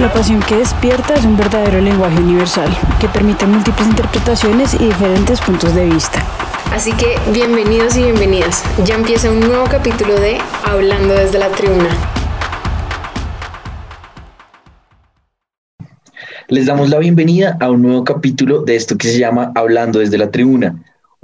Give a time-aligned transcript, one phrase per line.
[0.00, 2.68] La pasión que despierta es un verdadero lenguaje universal
[2.98, 6.20] que permite múltiples interpretaciones y diferentes puntos de vista.
[6.72, 8.64] Así que bienvenidos y bienvenidas.
[8.84, 11.90] Ya empieza un nuevo capítulo de Hablando desde la tribuna.
[16.48, 20.18] Les damos la bienvenida a un nuevo capítulo de esto que se llama Hablando desde
[20.18, 20.74] la tribuna.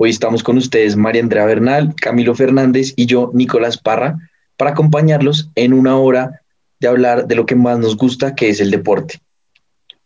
[0.02, 4.16] Hoy estamos con ustedes María Andrea Bernal, Camilo Fernández y yo, Nicolás Parra,
[4.56, 6.40] para acompañarlos en una hora
[6.80, 9.18] de hablar de lo que más nos gusta, que es el deporte.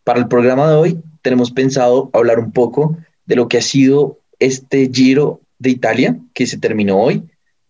[0.02, 4.18] Para el programa de hoy tenemos pensado hablar un poco de lo que ha sido
[4.40, 7.22] este Giro de Italia, que se terminó hoy,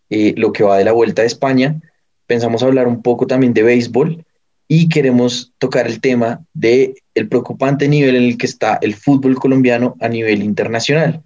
[0.09, 1.79] eh, lo que va de la Vuelta de España.
[2.27, 4.25] Pensamos hablar un poco también de béisbol
[4.67, 9.35] y queremos tocar el tema de el preocupante nivel en el que está el fútbol
[9.35, 11.23] colombiano a nivel internacional.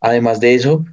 [0.00, 0.84] Además de eso,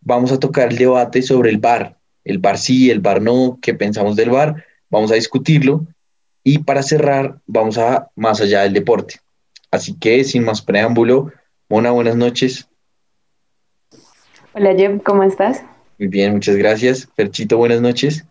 [0.00, 3.74] vamos a tocar el debate sobre el VAR, el VAR sí, el VAR no, qué
[3.74, 5.86] pensamos del VAR, vamos a discutirlo
[6.44, 9.16] y para cerrar vamos a más allá del deporte.
[9.70, 11.32] Así que sin más preámbulo,
[11.68, 12.68] Mona, buenas noches.
[14.52, 15.62] Hola Jeb, ¿cómo estás?
[15.98, 17.08] Muy bien, muchas gracias.
[17.16, 18.24] Perchito, buenas noches.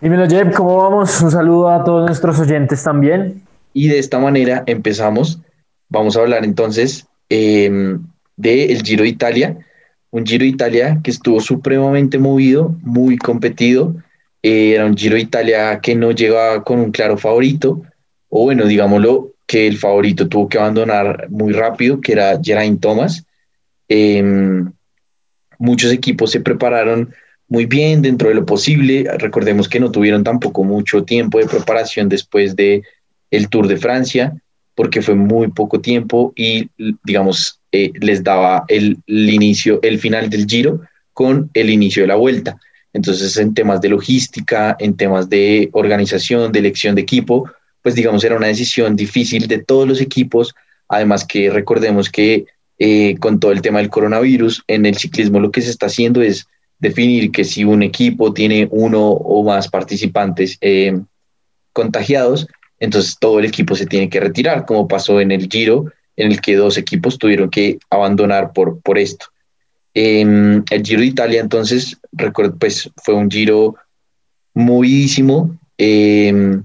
[0.00, 1.22] Dímelo Jeb, ¿cómo vamos?
[1.22, 3.42] Un saludo a todos nuestros oyentes también.
[3.72, 5.40] Y de esta manera empezamos.
[5.88, 7.98] Vamos a hablar entonces eh,
[8.36, 9.58] del Giro de Italia,
[10.10, 13.96] un Giro de Italia que estuvo supremamente movido, muy competido,
[14.42, 17.82] eh, era un Giro de Italia que no llegaba con un claro favorito,
[18.28, 23.24] o bueno, digámoslo, que el favorito tuvo que abandonar muy rápido, que era Geraint Thomas.
[23.88, 24.72] Em,
[25.58, 27.14] muchos equipos se prepararon
[27.48, 29.06] muy bien dentro de lo posible.
[29.18, 32.82] Recordemos que no tuvieron tampoco mucho tiempo de preparación después de
[33.30, 34.34] el Tour de Francia,
[34.74, 36.68] porque fue muy poco tiempo y,
[37.04, 40.80] digamos, eh, les daba el, inicio, el final del giro
[41.12, 42.58] con el inicio de la vuelta.
[42.92, 47.50] Entonces, en temas de logística, en temas de organización, de elección de equipo,
[47.82, 50.54] pues digamos, era una decisión difícil de todos los equipos.
[50.88, 52.46] Además que recordemos que
[52.78, 56.22] eh, con todo el tema del coronavirus, en el ciclismo lo que se está haciendo
[56.22, 56.46] es
[56.78, 61.00] definir que si un equipo tiene uno o más participantes eh,
[61.72, 62.46] contagiados,
[62.78, 66.40] entonces todo el equipo se tiene que retirar, como pasó en el Giro, en el
[66.40, 69.26] que dos equipos tuvieron que abandonar por, por esto.
[69.94, 71.98] el Giro de Italia, entonces,
[72.58, 73.76] pues fue un Giro
[74.54, 76.62] movidísimo, em,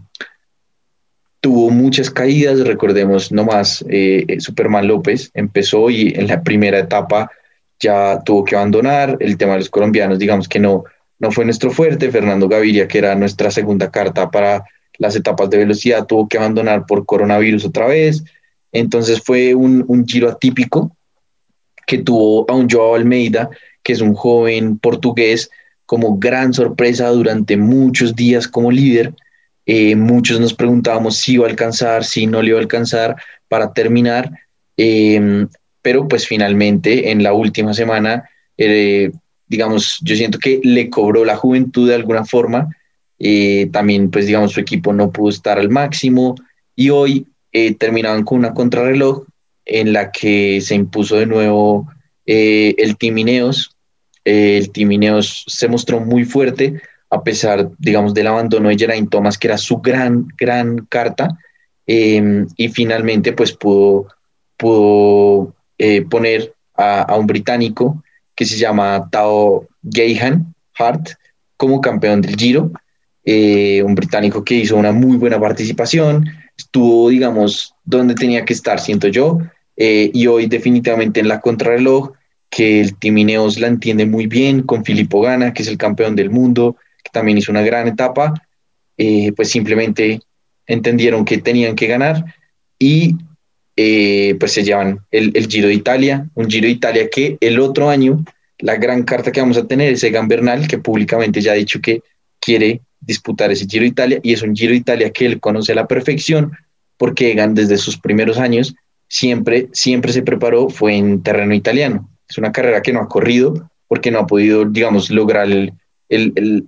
[1.41, 7.31] tuvo muchas caídas, recordemos nomás, eh, Superman López empezó y en la primera etapa
[7.79, 10.83] ya tuvo que abandonar, el tema de los colombianos, digamos que no,
[11.17, 14.65] no fue nuestro fuerte, Fernando Gaviria, que era nuestra segunda carta para
[14.99, 18.23] las etapas de velocidad, tuvo que abandonar por coronavirus otra vez,
[18.71, 20.95] entonces fue un, giro atípico
[21.87, 23.49] que tuvo a un Joao Almeida,
[23.81, 25.49] que es un joven portugués,
[25.85, 29.15] como gran sorpresa durante muchos días como líder.
[29.65, 33.15] Eh, muchos nos preguntábamos si iba a alcanzar, si no le iba a alcanzar
[33.47, 34.29] para terminar,
[34.77, 35.47] em,
[35.81, 39.11] pero pues finalmente en la última semana, eh,
[39.47, 42.69] digamos, yo siento que le cobró la juventud de alguna forma.
[43.19, 46.35] Eh, también pues digamos su equipo no pudo estar al máximo
[46.75, 49.25] y hoy eh, terminaban con una contrarreloj
[49.65, 51.87] en la que se impuso de nuevo
[52.25, 53.75] eh, el Team Ineos.
[54.23, 59.37] El Team Ineos se mostró muy fuerte a pesar, digamos, del abandono de Geraint Thomas,
[59.37, 61.39] que era su gran, gran carta,
[61.87, 64.07] em, y finalmente pues pudo,
[64.55, 65.55] pudo
[66.11, 68.03] poner a, a, un británico
[68.35, 71.09] que se llama Tao Geihan Hart
[71.57, 72.71] como campeón del Giro,
[73.25, 76.25] un británico que hizo una muy buena participación,
[76.57, 79.39] estuvo, digamos, donde tenía que estar, siento yo,
[79.81, 82.11] eh, y hoy definitivamente en la contrarreloj,
[82.49, 86.29] que el Timineos la entiende muy bien, con Filippo Gana, que es el campeón del
[86.29, 88.33] mundo, que también hizo una gran etapa,
[88.97, 90.19] eh, pues simplemente
[90.67, 92.25] entendieron que tenían que ganar
[92.77, 93.15] y
[93.77, 97.59] eh, pues se llevan el, el, Giro de Italia, un Giro de Italia que el
[97.59, 98.25] otro año,
[98.57, 101.79] la gran carta que vamos a tener es Egan Bernal, que públicamente ya ha dicho
[101.79, 102.01] que
[102.41, 105.71] quiere disputar ese Giro de Italia y es un Giro de Italia que él conoce
[105.71, 106.51] a la perfección
[106.97, 108.75] porque Egan desde sus primeros años
[109.07, 112.09] siempre, siempre se preparó, fue en terreno italiano.
[112.29, 115.47] Es una carrera que no ha corrido, porque no ha podido, digamos, lograr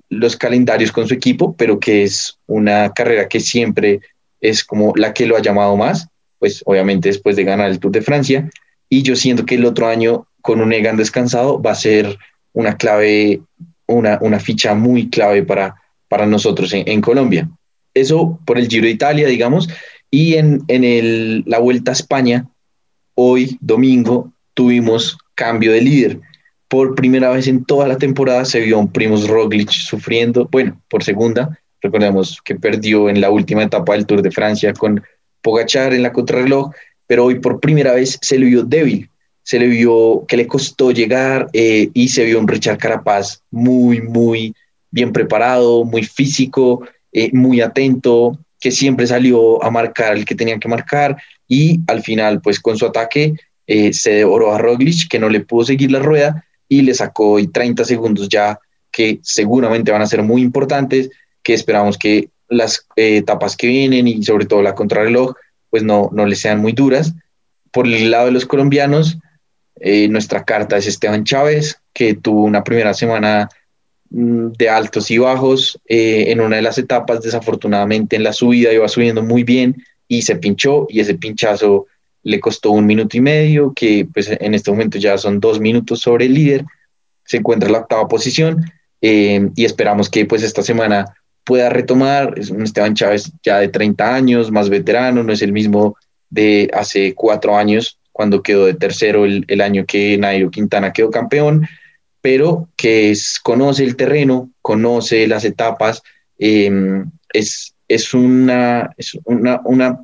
[0.10, 4.00] los calendarios con su equipo, pero que es una carrera que siempre
[4.40, 6.08] es como la que lo ha llamado más,
[6.40, 8.50] pues obviamente después de ganar el Tour de Francia.
[8.90, 12.18] Y yo siento que el otro año, con un Egan descansado, va a ser
[12.54, 13.42] una clave,
[13.86, 15.81] una, una ficha muy clave para,
[16.12, 17.50] para nosotros en, Colombia.
[17.94, 19.70] Eso por el Giro de Italia, digamos.
[20.10, 22.50] Y en, en el, la Vuelta a España,
[23.16, 26.20] hoy, domingo, tuvimos cambio de líder.
[26.68, 31.02] Por primera vez en toda la temporada se vio un Primos Roglic sufriendo, bueno, por
[31.02, 31.58] segunda.
[31.82, 35.02] Recordemos que perdió en la última etapa del Tour de Francia con
[35.42, 36.72] Pogachar en la contrarreloj,
[37.08, 39.10] pero hoy por primera vez se le vio débil,
[39.44, 44.02] se le vio que le costó llegar eh, y se vio un Richard Carapaz muy,
[44.02, 44.54] muy
[44.92, 50.60] bien preparado, muy físico, eh, muy atento, que siempre salió a marcar el que tenía
[50.60, 51.18] que marcar
[51.48, 53.34] y al final, pues con su ataque,
[53.68, 57.32] eh, se devoró a Roglic, que no le pudo seguir la rueda y le sacó
[57.32, 58.60] hoy 30 segundos ya
[58.92, 61.10] que seguramente van a ser muy importantes,
[61.44, 65.34] que esperamos que las eh, etapas que vienen y sobre todo la contrarreloj,
[65.70, 67.14] pues no, no le sean muy duras.
[67.72, 69.18] Por el lado de los colombianos,
[69.80, 73.50] eh, nuestra carta es Esteban Chávez, que tuvo una primera semana
[74.12, 75.80] de altos y bajos.
[75.88, 80.36] en una de las etapas, desafortunadamente en la subida iba subiendo muy bien y se
[80.36, 81.88] pinchó y ese pinchazo
[82.24, 86.02] le costó un minuto y medio, que pues en este momento ya son dos minutos
[86.02, 86.66] sobre el líder,
[87.24, 88.64] se encuentra en la octava posición
[89.02, 91.06] eh, y esperamos que pues esta semana
[91.44, 95.54] pueda retomar, es un Esteban Chávez ya de 30 años, más veterano, no es el
[95.54, 95.96] mismo
[96.30, 101.10] de hace cuatro años, cuando quedó de tercero el, el año que Nairo Quintana quedó
[101.10, 101.68] campeón,
[102.22, 106.02] pero que es, conoce el terreno, conoce las etapas,
[106.38, 107.04] eh,
[107.34, 110.00] es, es, una, es una, una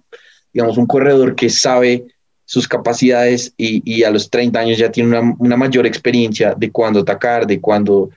[0.53, 2.05] digamos, un corredor que sabe
[2.47, 7.45] sus capacidades y, a los 30 años ya tiene una, mayor experiencia de cuándo atacar,
[7.45, 8.09] de cuándo,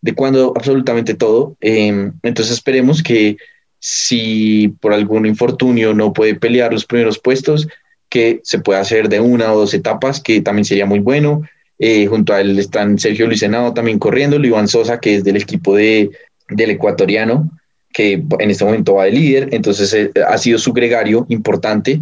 [0.00, 1.56] de cuándo absolutamente todo.
[1.60, 3.36] Em, entonces esperemos que
[3.78, 7.68] si por algún infortunio no puede pelear los primeros puestos,
[8.08, 11.42] que se pueda hacer de una o dos etapas, que también sería muy bueno.
[11.78, 15.36] Eh, junto a él están Sergio Luis Henao también corriendo, Iván Sosa, que es del
[15.36, 16.10] equipo de,
[16.48, 17.50] del ecuatoriano,
[17.92, 22.00] que en este momento va de líder, entonces eh, ha sido su gregario importante,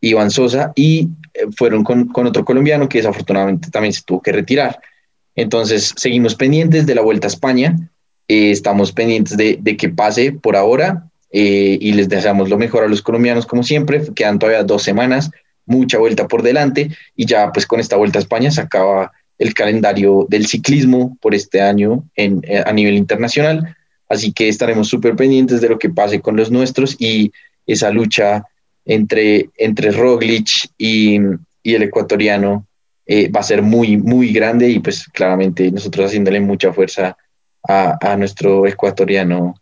[0.00, 4.32] Iván Sosa, y eh, fueron con, con, otro colombiano que desafortunadamente también se tuvo que
[4.32, 4.80] retirar.
[5.34, 7.76] Entonces, seguimos pendientes de la Vuelta a España,
[8.26, 13.02] estamos pendientes de, de, que pase por ahora y les deseamos lo mejor a los
[13.02, 15.30] colombianos como siempre, quedan todavía dos semanas,
[15.70, 19.54] mucha vuelta por delante y ya pues con esta Vuelta a España se acaba el
[19.54, 23.74] calendario del ciclismo por este año en, a nivel internacional
[24.10, 27.32] Así que estaremos súper pendientes de lo que pase con los nuestros y
[27.64, 28.44] esa lucha
[28.84, 31.20] entre, entre Roglic y,
[31.62, 32.66] el ecuatoriano
[33.06, 37.16] eh, va a ser muy, muy grande y pues claramente nosotros haciéndole mucha fuerza
[37.62, 39.54] a, nuestro ecuatoriano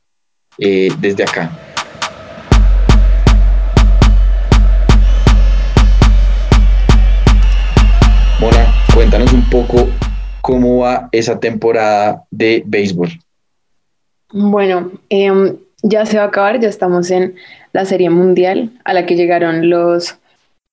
[0.58, 1.67] eh, desde acá.
[8.98, 9.88] Cuéntanos un poco
[10.40, 13.08] cómo va esa temporada de béisbol.
[14.32, 17.36] Bueno, em, ya se va a acabar, ya estamos en
[17.72, 20.18] la Serie Mundial a la que llegaron los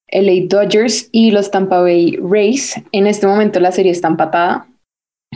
[0.08, 2.74] LA Dodgers y los Tampa Bay Rays.
[2.90, 4.66] En este momento la serie está empatada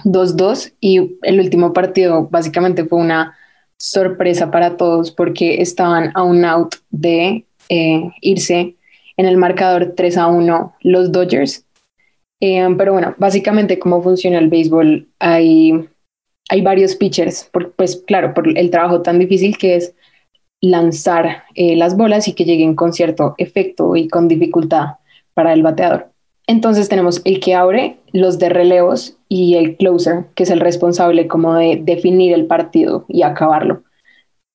[0.03, 3.37] 2-2 y el último partido básicamente fue una
[3.77, 8.75] sorpresa para todos porque estaban a un out de eh, irse
[9.17, 11.65] en el marcador 3 a 1 los Dodgers.
[12.41, 15.89] Em, pero bueno, básicamente cómo funciona el béisbol, hay
[16.51, 19.95] hay varios pitchers, pues claro, por el trabajo tan difícil que es
[20.61, 24.97] lanzar eh, las bolas y que lleguen con cierto efecto y con dificultad
[25.33, 26.11] para el bateador.
[26.49, 31.29] Entonces tenemos el que abre, los de relevos y el closer, que es el responsable
[31.29, 33.85] como de definir el partido y acabarlo.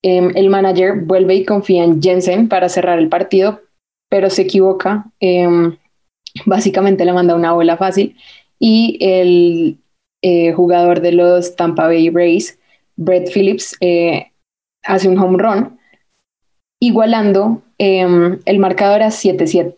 [0.02, 3.62] Em, el manager vuelve y confía en Jensen para cerrar el partido,
[4.10, 5.06] pero se equivoca.
[5.18, 5.78] Em,
[6.44, 8.16] básicamente le manda una bola fácil
[8.58, 9.78] y el
[10.22, 12.58] eh, jugador de los Tampa Bay Rays,
[12.96, 14.32] Brett Phillips, eh,
[14.82, 15.78] hace un home run,
[16.80, 19.74] igualando em, el marcador a 7-7,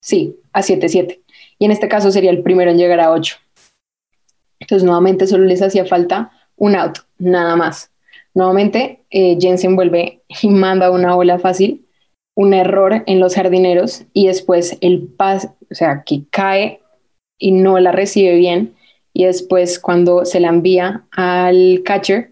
[0.00, 1.20] sí, a 7-7.
[1.58, 3.36] Y en este caso sería el primero en llegar a 8.
[4.60, 7.90] Entonces, nuevamente solo les hacía falta un out, nada más.
[8.34, 11.83] Nuevamente, eh, Jensen vuelve y manda una bola fácil,
[12.34, 16.80] un error en los jardineros y después el pase, o sea, que cae
[17.38, 18.74] y no la recibe bien
[19.12, 22.30] y después cuando se la envía al catcher,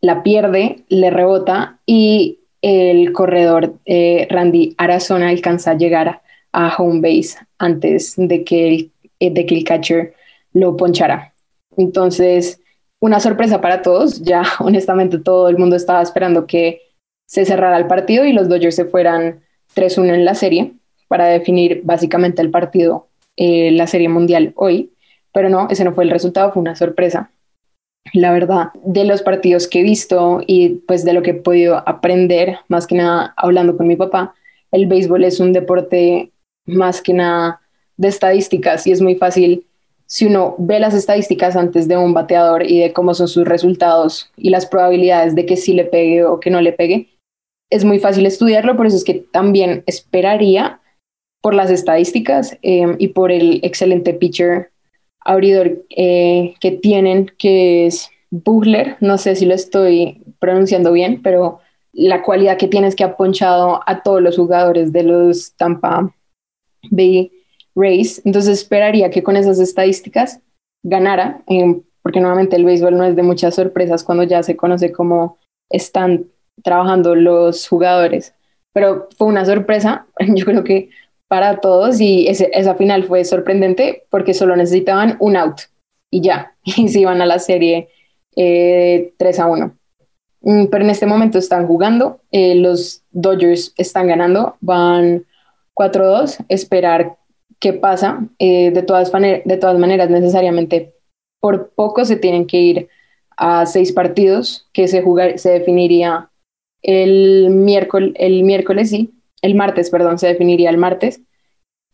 [0.00, 7.00] la pierde, le rebota y el corredor eh, Randy Arazona alcanza a llegar a home
[7.00, 10.14] base antes de que el, eh, de que el catcher
[10.52, 11.34] lo ponchara.
[11.76, 12.60] Entonces,
[13.00, 14.22] una sorpresa para todos.
[14.22, 16.82] Ya, honestamente, todo el mundo estaba esperando que
[17.26, 19.40] se cerrara el partido y los Dodgers se fueran
[19.74, 20.72] 3-1 en la serie
[21.08, 24.92] para definir básicamente el partido, eh, la serie mundial hoy.
[25.32, 27.30] Pero no, ese no fue el resultado, fue una sorpresa.
[28.12, 31.82] La verdad, de los partidos que he visto y pues de lo que he podido
[31.88, 34.34] aprender, más que nada hablando con mi papá,
[34.70, 36.30] el béisbol es un deporte
[36.64, 37.60] más que nada
[37.96, 39.66] de estadísticas y es muy fácil
[40.06, 44.30] si uno ve las estadísticas antes de un bateador y de cómo son sus resultados
[44.36, 47.08] y las probabilidades de que sí le pegue o que no le pegue,
[47.70, 50.80] es muy fácil estudiarlo, por eso es que también esperaría
[51.42, 54.70] por las estadísticas eh, y por el excelente pitcher
[55.20, 61.60] abridor eh, que tienen, que es Buchler, no sé si lo estoy pronunciando bien, pero
[61.92, 66.14] la cualidad que tienes que ha ponchado a todos los jugadores de los Tampa
[66.90, 67.32] Bay
[67.74, 68.22] Rays.
[68.24, 70.40] Entonces esperaría que con esas estadísticas
[70.82, 74.92] ganara, eh, porque nuevamente el béisbol no es de muchas sorpresas cuando ya se conoce
[74.92, 75.38] cómo
[75.70, 76.26] están
[76.62, 78.34] trabajando los jugadores.
[78.72, 80.90] Pero fue una sorpresa, yo creo que
[81.28, 85.62] para todos y esa final fue sorprendente porque solo necesitaban un out
[86.10, 87.88] y ya, y se iban a la serie
[88.36, 89.76] eh, 3 a 1.
[90.42, 95.24] Mm, pero en este momento están jugando, eh, los Dodgers están ganando, van
[95.74, 97.16] 4-2, esperar
[97.60, 98.20] qué pasa.
[98.38, 100.94] Eh, de, todas de todas maneras, necesariamente
[101.40, 102.88] por poco se tienen que ir
[103.36, 106.30] a seis partidos que se, jugar, se definiría
[106.86, 109.12] el miércoles, el miércoles, sí,
[109.42, 111.20] el martes, perdón, se definiría el martes.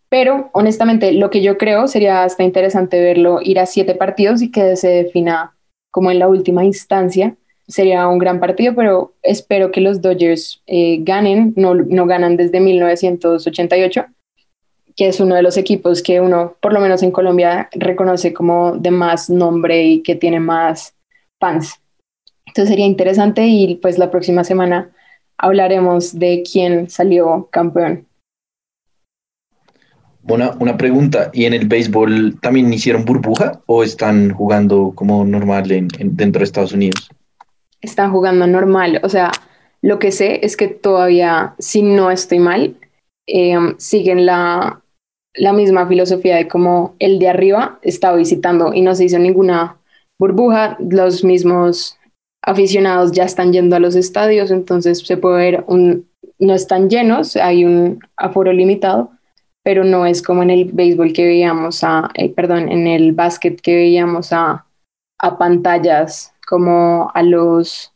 [0.08, 4.50] Pero honestamente, lo que yo creo sería hasta interesante verlo ir a siete partidos y
[4.50, 5.56] que se defina
[5.90, 7.36] como en la última instancia.
[7.66, 11.54] Sería un gran partido, pero espero que los Dodgers eh, ganen.
[11.56, 14.04] No, no ganan desde 1988,
[14.96, 18.72] que es uno de los equipos que uno, por lo menos en Colombia, reconoce como
[18.72, 20.94] de más nombre y que tiene más
[21.40, 21.81] fans.
[22.52, 24.90] Entonces sería interesante y pues la próxima semana
[25.38, 28.06] hablaremos de quién salió campeón.
[30.28, 35.72] Una, una pregunta, ¿y en el béisbol también hicieron burbuja o están jugando como normal
[35.72, 37.08] en, dentro de Estados Unidos?
[37.80, 39.32] Están jugando normal, o sea,
[39.80, 42.76] lo que sé es que todavía, si no estoy mal,
[43.26, 44.82] eh, siguen la,
[45.32, 49.78] la misma filosofía de como el de arriba está visitando y no se hizo ninguna
[50.18, 51.98] burbuja, los mismos
[52.42, 56.08] aficionados ya están yendo a los estadios, entonces se puede ver un,
[56.38, 59.10] no están llenos, hay un aforo limitado,
[59.62, 63.60] pero no es como en el béisbol que veíamos a, eh, perdón, en el básquet
[63.60, 64.66] que veíamos a,
[65.20, 67.92] a pantallas como a los,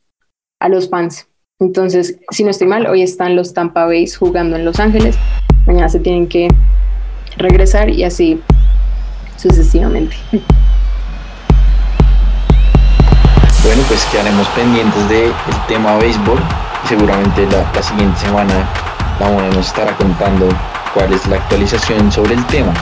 [0.60, 1.28] a los fans.
[1.58, 5.18] Entonces, si no estoy mal, hoy están los Tampa Bay jugando en Los Ángeles,
[5.66, 6.48] mañana se tienen que
[7.36, 8.40] regresar y así
[9.36, 10.16] sucesivamente.
[13.66, 15.32] Bueno, pues quedaremos pendientes del
[15.66, 16.38] tema béisbol
[16.84, 18.70] y seguramente la, la siguiente semana
[19.18, 20.48] vamos a nos estará contando
[20.94, 22.72] cuál es la actualización sobre el tema.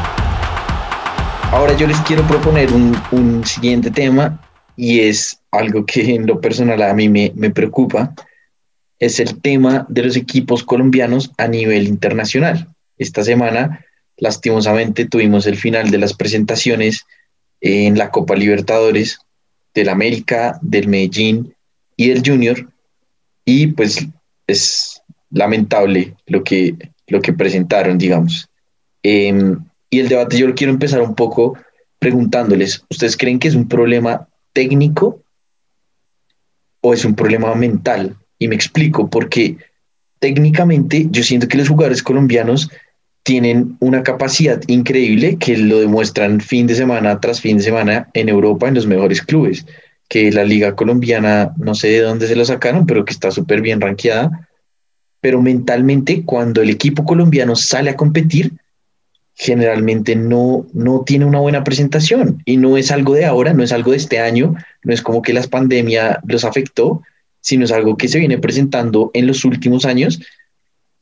[1.52, 4.38] Ahora yo les quiero proponer un, siguiente tema
[4.76, 8.12] y es algo que en lo personal a mí me, me preocupa,
[8.98, 12.68] es el tema de los equipos colombianos a nivel internacional.
[12.98, 13.86] Esta semana,
[14.18, 17.06] lastimosamente, tuvimos el final de las presentaciones
[17.62, 19.23] en la Copa Libertadores
[19.74, 21.54] del América, del Medellín
[21.96, 22.68] y del Junior.
[23.44, 24.06] Y pues
[24.46, 26.76] es lamentable lo que
[27.06, 28.48] lo que presentaron, digamos.
[29.02, 29.58] Em,
[29.90, 31.56] y el debate yo lo quiero empezar un poco
[31.98, 35.22] preguntándoles, ¿ustedes creen que es un problema técnico
[36.80, 38.16] o es un problema mental?
[38.38, 39.56] Y me explico, porque
[40.18, 42.70] técnicamente yo siento que los jugadores colombianos
[43.24, 48.28] tienen una capacidad increíble que lo demuestran fin de semana tras fin de semana en
[48.28, 49.66] Europa en los mejores clubes,
[50.08, 53.62] que la liga colombiana no sé de dónde se lo sacaron, pero que está súper
[53.62, 54.48] bien rankeada.
[55.22, 58.52] Pero mentalmente cuando el equipo colombiano sale a competir,
[59.34, 62.42] generalmente no, no tiene una buena presentación.
[62.44, 65.22] Y no es algo de ahora, no es algo de este año, no es como
[65.22, 67.02] que la pandemia los afectó,
[67.40, 70.20] sino es algo que se viene presentando en los últimos años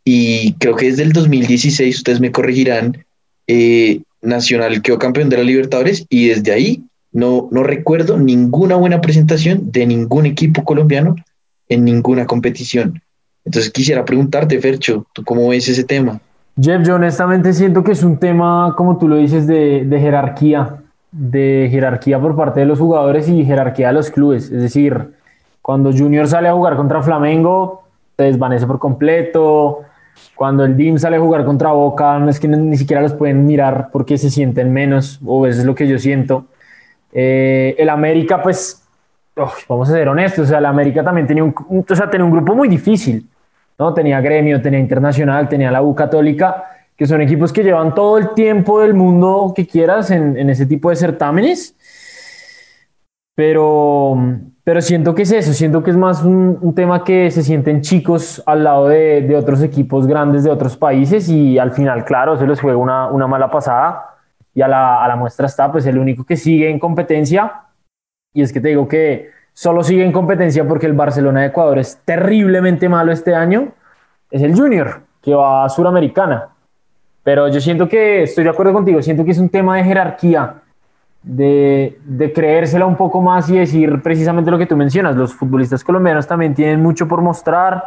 [0.04, 3.04] y creo que desde el 2016, ustedes me corregirán,
[3.46, 9.00] eh, Nacional quedó campeón de la Libertadores y desde ahí no, no recuerdo ninguna buena
[9.00, 11.16] presentación de ningún equipo colombiano
[11.68, 13.02] en ninguna competición.
[13.44, 16.20] Entonces quisiera preguntarte, Fercho, ¿tú cómo ves ese tema?
[16.60, 20.76] Jeff, yo honestamente siento que es un tema, como tú lo dices, de, jerarquía,
[21.10, 24.44] de jerarquía por parte de los jugadores y jerarquía de los clubes.
[24.44, 25.14] Es decir,
[25.60, 27.82] cuando Junior sale a jugar contra Flamengo,
[28.16, 29.80] se desvanece por completo.
[30.34, 33.46] Cuando el DIM sale a jugar contra Boca, no es que ni siquiera los pueden
[33.46, 36.46] mirar porque se sienten menos, o eso es lo que yo siento.
[37.12, 38.82] Eh, el América, pues,
[39.68, 41.54] vamos a ser honestos, o sea, el América también tenía un,
[41.88, 43.28] o sea, tenía un grupo muy difícil,
[43.78, 43.92] ¿no?
[43.94, 46.64] Tenía Gremio, tenía Internacional, tenía la U Católica,
[46.96, 50.66] que son equipos que llevan todo el tiempo del mundo que quieras en, en ese
[50.66, 51.76] tipo de certámenes.
[53.34, 54.16] Pero,
[54.64, 58.42] pero siento que es eso, siento que es más un, tema que se sienten chicos
[58.46, 62.46] al lado de, de, otros equipos grandes de otros países y al final, claro, se
[62.46, 64.16] les juega una, una mala pasada
[64.54, 67.64] y a la, a la, muestra está pues el único que sigue en competencia
[68.32, 71.78] y es que te digo que solo sigue en competencia porque el Barcelona de Ecuador
[71.78, 73.72] es terriblemente malo este año,
[74.30, 76.48] es el Junior que va a Suramericana.
[77.22, 80.61] Pero yo siento que, estoy de acuerdo contigo, siento que es un tema de jerarquía
[81.22, 85.16] de, creérsela un poco más y decir precisamente lo que tú mencionas.
[85.16, 87.82] Los futbolistas colombianos también tienen mucho por mostrar,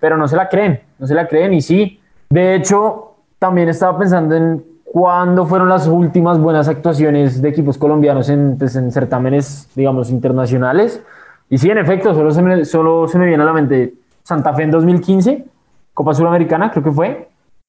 [0.00, 2.00] pero no se la creen, no se la creen y sí.
[2.30, 8.28] De hecho, también estaba pensando en cuándo fueron las últimas buenas actuaciones de equipos colombianos
[8.28, 11.02] en, pues, en certámenes, digamos, internacionales.
[11.48, 14.54] Y sí, en efecto, solo se, me, solo se me viene a la mente Santa
[14.54, 15.44] Fe en 2015,
[15.92, 17.28] Copa Suramericana, creo que fue.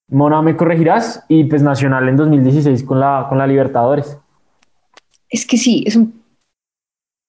[0.10, 1.26] Mona, me corregirás.
[1.28, 4.20] Y pues Nacional en 2016 con la, con la Libertadores.
[5.34, 6.24] Es que sí, es, un,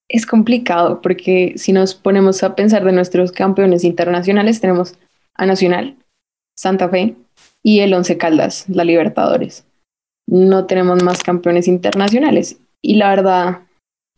[0.07, 4.93] es complicado porque si nos ponemos a pensar de nuestros campeones internacionales, tenemos
[5.33, 5.97] a Nacional,
[6.55, 7.15] Santa Fe
[7.63, 9.65] y el Once Caldas, la Libertadores.
[10.27, 12.59] No tenemos más campeones internacionales.
[12.83, 13.61] Y la verdad,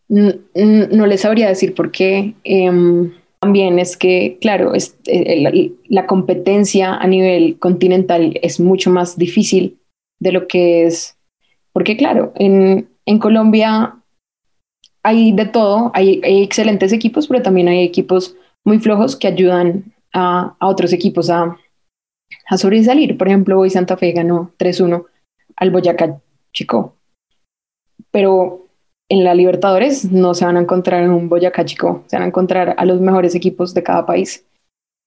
[0.10, 2.34] no les sabría decir por qué.
[2.44, 5.54] Em, también es que, claro, es, eh, la,
[5.88, 9.80] la, competencia a nivel continental es mucho más difícil
[10.20, 11.18] de lo que es,
[11.72, 13.96] porque claro, en, en Colombia
[15.02, 18.36] hay de todo, hay, excelentes equipos, pero también hay equipos
[18.66, 21.58] muy flojos que ayudan a, otros equipos a,
[22.50, 23.18] a, sobresalir.
[23.18, 25.06] Por ejemplo, hoy Santa Fe ganó 3-1
[25.56, 26.20] al Boyacá
[26.54, 26.96] Chico,
[28.12, 28.68] pero
[29.10, 32.28] en la Libertadores no se van a encontrar en un Boyacá Chico, se van a
[32.28, 34.46] encontrar a los mejores equipos de cada país.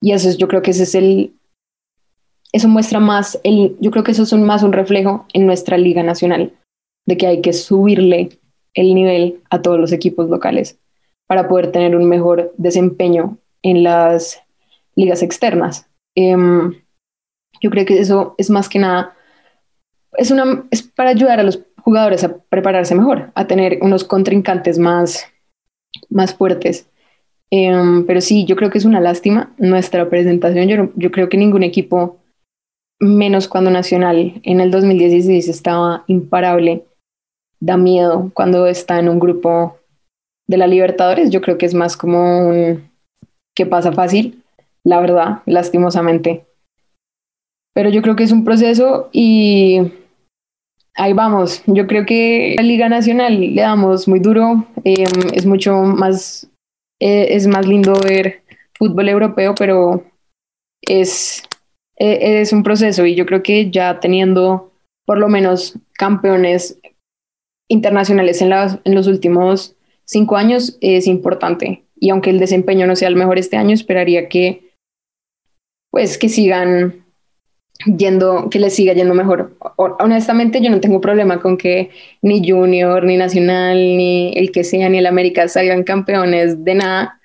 [0.00, 1.34] Y eso es, yo creo que ese es el,
[2.50, 5.76] eso muestra más, el, yo creo que eso es un, más un reflejo en nuestra
[5.76, 6.54] liga nacional
[7.06, 8.30] de que hay que subirle
[8.74, 10.78] el nivel a todos los equipos locales
[11.26, 14.42] para poder tener un mejor desempeño en las
[14.94, 15.88] ligas externas.
[16.16, 16.74] Em,
[17.60, 19.14] yo creo que eso es más que nada,
[20.16, 24.78] es, una, es para ayudar a los jugadores a prepararse mejor, a tener unos contrincantes
[24.78, 25.24] más,
[26.08, 26.88] más fuertes.
[27.50, 30.68] Em, pero sí, yo creo que es una lástima nuestra presentación.
[30.68, 32.18] Yo, yo creo que ningún equipo,
[33.00, 36.84] menos cuando Nacional en el 2016 estaba imparable,
[37.60, 39.78] da miedo cuando está en un grupo
[40.48, 41.30] de la Libertadores.
[41.30, 42.90] Yo creo que es más como un
[43.54, 44.42] que pasa fácil,
[44.84, 46.46] la verdad, lastimosamente.
[47.74, 49.92] Pero yo creo que es un proceso y
[50.94, 51.62] ahí vamos.
[51.66, 54.66] Yo creo que la Liga Nacional le damos muy duro.
[54.84, 56.48] Em, es mucho más,
[57.00, 58.42] eh, es más lindo ver
[58.74, 60.04] fútbol europeo, pero
[60.82, 61.42] es,
[61.96, 64.72] e, es un proceso y yo creo que ya teniendo
[65.04, 66.78] por lo menos campeones
[67.70, 68.50] internacionales en,
[68.94, 71.84] los últimos cinco años es importante.
[71.98, 74.72] Y aunque el desempeño no sea el mejor este año, esperaría que,
[75.90, 77.04] pues, que sigan
[77.96, 79.56] yendo, que les siga yendo mejor.
[79.76, 81.90] Honestamente, yo no tengo problema con que
[82.22, 87.20] ni Junior, ni Nacional, ni el que sea, ni el América salgan campeones de nada,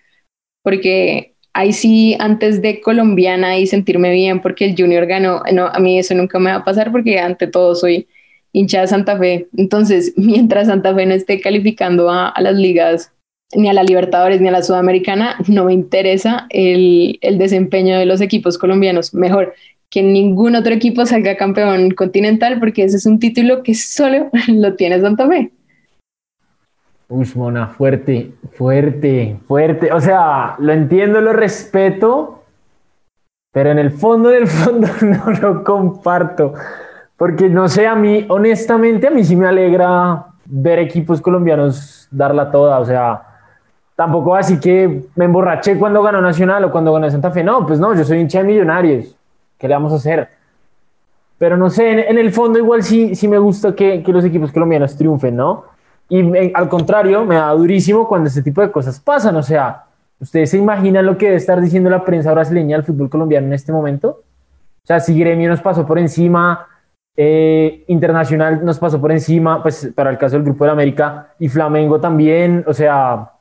[0.63, 5.79] porque ahí sí, antes de colombiana y sentirme bien porque el Junior ganó, no, a
[5.79, 8.07] mí eso nunca me va a pasar porque ante todo soy
[8.55, 9.47] hincha de Santa Fe.
[9.57, 13.11] Entonces, mientras Santa Fe no esté calificando a, las ligas,
[13.53, 18.21] ni a la Libertadores, ni a la Sudamericana, no me interesa el, desempeño de los
[18.21, 19.13] equipos colombianos.
[19.13, 19.53] Mejor
[19.89, 24.75] que ningún otro equipo salga campeón continental, porque ese es un título que solo lo
[24.75, 25.51] tiene Santa Fe.
[27.07, 29.91] Uy, Mona, fuerte, fuerte, fuerte.
[29.91, 32.43] O sea, lo entiendo, lo respeto,
[33.51, 36.53] pero en el fondo del fondo no lo comparto.
[37.17, 42.51] Porque no sé, a mí, honestamente, a mí sí me alegra ver equipos colombianos darla
[42.51, 42.79] toda.
[42.79, 43.21] O sea,
[43.95, 47.43] tampoco así que me emborraché cuando ganó Nacional o cuando ganó Santa Fe.
[47.43, 49.15] No, pues no, yo soy hincha de Millonarios.
[49.57, 50.29] ¿Qué le vamos a hacer?
[51.37, 54.51] Pero no sé, en, el fondo igual sí, sí me gusta que, que los equipos
[54.51, 55.65] colombianos triunfen, ¿no?
[56.07, 59.35] Y al contrario, me da durísimo cuando este tipo de cosas pasan.
[59.35, 59.85] O sea,
[60.19, 63.53] ¿ustedes se imaginan lo que debe estar diciendo la prensa brasileña al fútbol colombiano en
[63.53, 64.21] este momento?
[64.83, 66.67] O sea, si Gremio nos pasó por encima,
[67.17, 71.47] eh, Internacional nos pasó por encima, pues para el caso del Grupo de América, y
[71.47, 73.31] Flamengo también, o sea,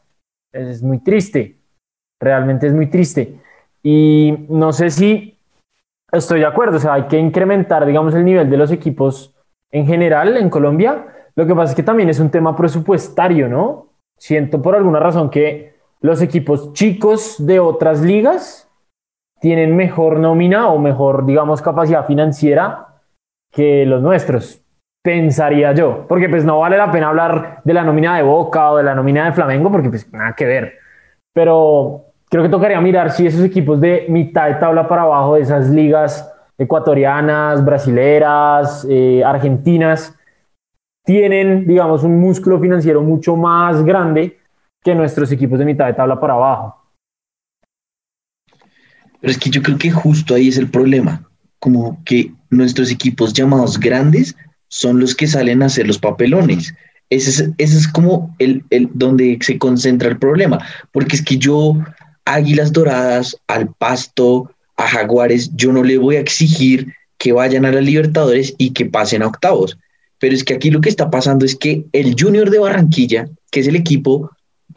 [0.52, 1.58] es muy triste,
[2.20, 3.40] realmente es muy triste.
[3.82, 5.38] Y no sé si
[6.12, 9.34] estoy de acuerdo, o sea, hay que incrementar, digamos, el nivel de los equipos
[9.70, 11.06] en general en Colombia.
[11.34, 13.88] Lo que pasa es que también es un tema presupuestario, ¿no?
[14.16, 18.70] Siento por alguna razón que los equipos chicos de otras ligas
[19.40, 22.93] tienen mejor nómina o mejor, digamos, capacidad financiera
[23.55, 24.64] que los nuestros,
[25.03, 28.79] pensaría yo, porque pues no vale la pena hablar de la nómina de Boca o
[28.79, 30.79] de la nómina de Flamengo, porque pues nada que ver,
[31.35, 35.43] pero creo que tocaría mirar si esos equipos de mitad de tabla para abajo, de
[35.43, 40.17] esas ligas ecuatorianas, brasileras, eh, argentinas,
[41.05, 44.38] tienen, digamos, un músculo financiero mucho más grande
[44.83, 46.83] que nuestros equipos de mitad de tabla para abajo.
[49.21, 51.29] Pero es que yo creo que justo ahí es el problema,
[51.64, 54.37] como que nuestros equipos llamados grandes
[54.68, 56.74] son los que salen a hacer los papelones.
[57.09, 60.59] Ese es, es como el, el, donde se concentra el problema,
[60.92, 61.74] porque es que yo,
[62.27, 67.72] Águilas Doradas, al Pasto, a Jaguares, yo no le voy a exigir que vayan a
[67.72, 69.79] la Libertadores y que pasen a octavos.
[70.18, 73.61] Pero es que aquí lo que está pasando es que el Junior de Barranquilla, que
[73.61, 74.31] es el equipo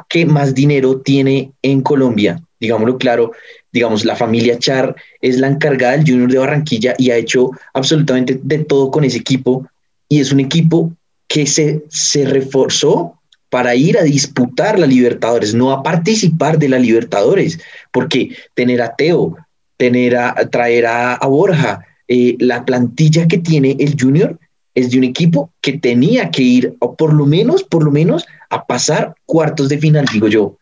[0.08, 3.32] que más dinero tiene en Colombia, digámoslo claro,
[3.72, 8.40] digamos, la familia Char es la encargada del Junior de Barranquilla y ha hecho absolutamente
[8.42, 9.68] de todo con ese equipo.
[10.10, 10.92] Y es un equipo
[11.28, 13.18] que se, se reforzó
[13.50, 17.60] para ir a disputar la Libertadores, no a participar de la Libertadores,
[17.92, 19.38] porque tener a Teo,
[19.78, 24.38] tener a, traer a, Borja, eh, la plantilla que tiene el Junior
[24.76, 28.26] es de un equipo que tenía que ir, o por lo menos, por lo menos,
[28.50, 30.57] a pasar cuartos de final, digo yo,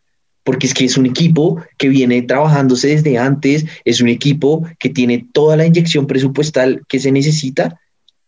[0.46, 4.90] porque es que es un equipo que viene trabajándose desde antes, es un equipo que
[4.90, 7.82] tiene toda la inyección presupuestal que se necesita,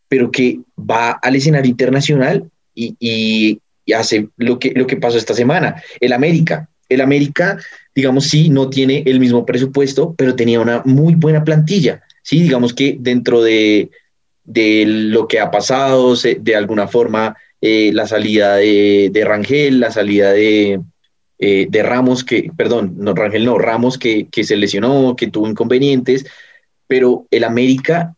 [0.10, 3.62] pero que va al escenario internacional y, y,
[3.94, 5.82] hace lo que, lo que pasó esta semana.
[6.02, 7.58] El América, el América,
[7.96, 12.02] digamos, sí, no tiene el mismo presupuesto, pero tenía una muy buena plantilla.
[12.24, 13.92] Sí, digamos que dentro de,
[14.44, 19.92] de lo que ha pasado, de alguna forma, eh, la salida de, de, Rangel, la
[19.92, 20.80] salida de,
[21.40, 25.48] eh, de Ramos, que, perdón, no Rangel, no, Ramos, que, que se lesionó, que tuvo
[25.48, 26.26] inconvenientes,
[26.88, 28.16] pero el América,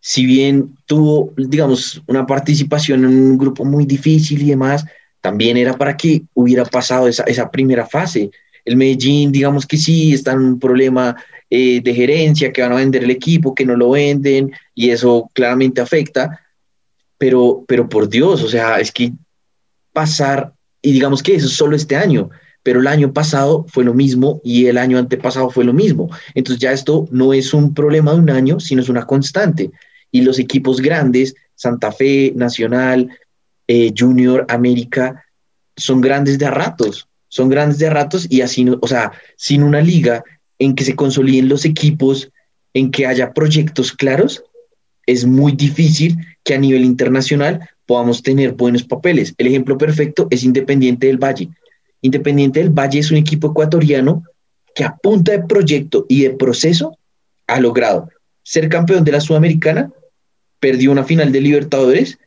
[0.00, 4.84] si bien tuvo, digamos, una participación en un grupo muy difícil y demás,
[5.20, 8.30] también era para que hubiera pasado esa, esa primera fase.
[8.64, 11.16] El Medellín, digamos que sí, está en un problema
[11.50, 15.30] eh, de gerencia, que van a vender el equipo, que no lo venden, y eso
[15.32, 16.40] claramente afecta,
[17.18, 19.12] pero, pero por Dios, o sea, es que
[19.92, 22.30] pasar, y digamos que eso es solo este año,
[22.64, 26.10] pero el año pasado fue lo mismo y el año antepasado fue lo mismo.
[26.34, 29.70] Entonces ya esto no es un problema de un año, sino es una constante.
[30.10, 33.10] Y los equipos grandes, Santa Fe, Nacional,
[33.68, 35.24] eh, Junior, América,
[35.76, 39.62] son grandes de a ratos, son grandes de a ratos y así, o sea, sin
[39.62, 40.24] una liga
[40.58, 42.30] en que se consoliden los equipos,
[42.72, 44.42] en que haya proyectos claros,
[45.06, 49.34] es muy difícil que a nivel internacional podamos tener buenos papeles.
[49.36, 51.50] El ejemplo perfecto es Independiente del Valle.
[52.04, 54.24] Independiente del Valle es un equipo ecuatoriano
[54.74, 56.98] que a punta de proyecto y de proceso
[57.46, 58.10] ha logrado
[58.42, 59.90] ser campeón de la Sudamericana,
[60.60, 62.18] perdió una final de Libertadores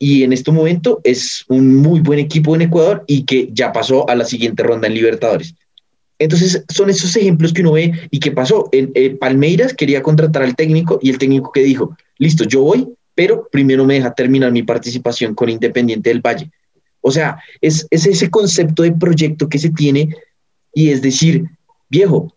[0.00, 4.08] y en este momento es un muy buen equipo en Ecuador y que ya pasó
[4.10, 5.54] a la siguiente ronda en Libertadores.
[6.18, 8.68] Entonces, son esos ejemplos que uno ve y que pasó.
[8.72, 13.48] En, Palmeiras quería contratar al técnico y el técnico que dijo, listo, yo voy, pero
[13.52, 16.50] primero me deja terminar mi participación con Independiente del Valle.
[17.06, 20.16] O sea, es, es ese concepto de proyecto que se tiene
[20.72, 21.44] y es decir,
[21.90, 22.34] viejo,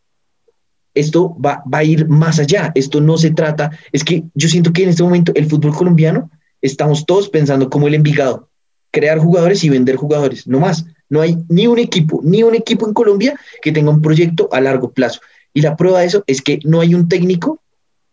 [0.93, 4.73] esto va, va, a ir más allá, esto no se trata, es que yo siento
[4.73, 6.30] que en este momento el fútbol colombiano
[6.62, 8.49] estamos todos pensando como el Envigado,
[8.91, 10.86] crear jugadores y vender jugadores, no más.
[11.10, 14.60] No hay ni un equipo, ni un equipo en Colombia que tenga un proyecto a
[14.60, 15.21] largo plazo.
[15.53, 17.62] Y la prueba de eso es que no hay un técnico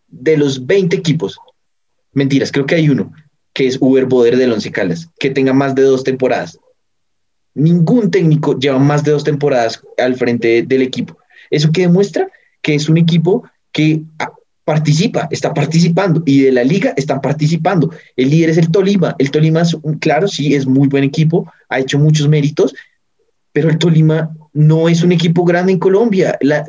[0.07, 1.37] de los 20 equipos.
[2.13, 3.11] Mentiras, creo que hay uno,
[3.55, 6.59] que es Uber Boder del Once Caldas, que tenga más de dos temporadas.
[7.53, 11.17] Ningún técnico lleva más de dos temporadas al frente del equipo.
[11.49, 12.29] Eso que demuestra
[12.61, 14.01] que es un equipo que
[14.65, 17.91] participa, está participando y de la liga están participando.
[18.17, 19.15] El líder es el Tolima.
[19.19, 22.75] El Tolima, es, claro, sí, es muy buen equipo, ha hecho muchos méritos,
[23.53, 26.37] pero el Tolima no es un equipo grande en Colombia.
[26.41, 26.65] La,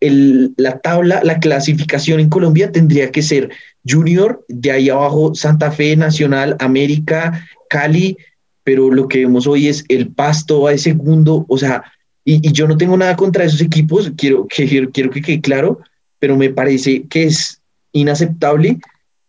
[0.00, 3.50] la tabla, la clasificación en Colombia tendría que ser
[3.86, 8.16] Junior, de ahí abajo Santa Fe, Nacional, América, Cali,
[8.62, 11.84] pero lo que vemos hoy es el Pasto va de segundo, o sea,
[12.24, 15.80] y, yo no tengo nada contra esos equipos, quiero que, quiero que quede claro,
[16.18, 17.60] pero me parece que es
[17.92, 18.78] inaceptable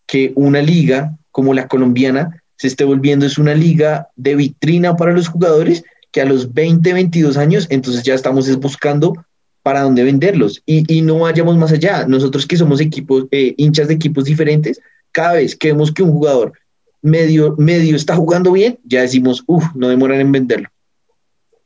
[0.06, 5.14] que una liga como la colombiana se esté volviendo es una liga de vitrina para
[5.14, 9.14] los jugadores que a los 20, 22 años, entonces ya estamos buscando
[9.63, 12.06] para dónde venderlos y, y no vayamos más allá.
[12.08, 16.12] Nosotros que somos equipos, eh, hinchas de equipos diferentes, cada vez que vemos que un
[16.12, 16.54] jugador
[17.02, 20.69] medio, medio está jugando bien, ya decimos, uff, no demoran en venderlo.